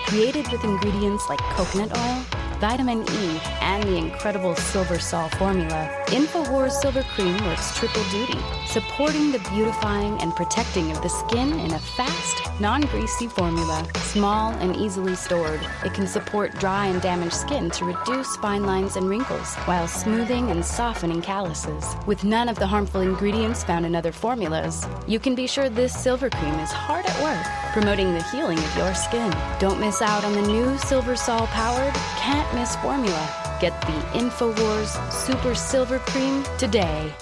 [0.05, 2.23] Created with ingredients like coconut oil,
[2.59, 8.37] vitamin E, and the incredible Silver Sol formula, InfoWars Silver Cream works triple duty,
[8.67, 13.87] supporting the beautifying and protecting of the skin in a fast, non greasy formula.
[13.97, 18.97] Small and easily stored, it can support dry and damaged skin to reduce fine lines
[18.97, 21.85] and wrinkles while smoothing and softening calluses.
[22.05, 25.97] With none of the harmful ingredients found in other formulas, you can be sure this
[25.97, 29.33] silver cream is hard at work, promoting the healing of your skin.
[29.59, 33.57] Don't miss out on the new Silver Sol powered, can't miss formula.
[33.59, 37.13] Get the InfoWars Super Silver Cream today.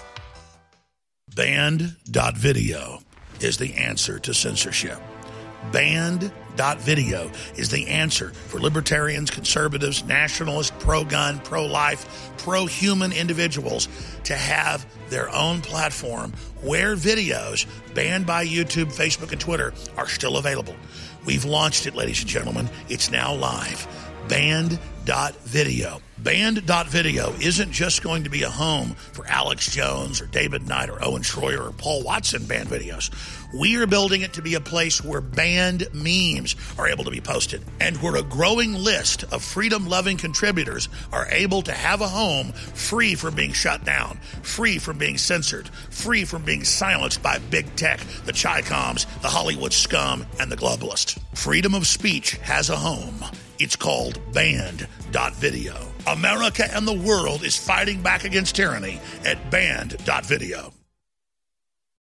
[1.36, 3.00] Banned.video
[3.42, 5.00] is the answer to censorship.
[5.72, 13.88] Banned.video is the answer for libertarians, conservatives, nationalists, pro gun, pro life, pro human individuals
[14.24, 16.32] to have their own platform
[16.62, 20.76] where videos banned by YouTube, Facebook, and Twitter are still available.
[21.26, 22.70] We've launched it, ladies and gentlemen.
[22.90, 23.88] It's now live
[24.28, 26.02] Banned.video.
[26.18, 31.04] Banned.video isn't just going to be a home for Alex Jones or David Knight or
[31.04, 33.12] Owen Schroyer or Paul Watson banned videos.
[33.58, 37.22] We are building it to be a place where banned memes are able to be
[37.22, 42.08] posted and where a growing list of freedom loving contributors are able to have a
[42.08, 47.38] home free from being shut down, free from being censored, free from being silenced by
[47.52, 51.18] big tech, the Chicoms, the Hollywood scum, and the globalists.
[51.38, 53.24] Freedom of speech has a home.
[53.60, 55.76] It's called Banned.video.
[56.06, 60.77] America and the world is fighting back against tyranny at Banned.video.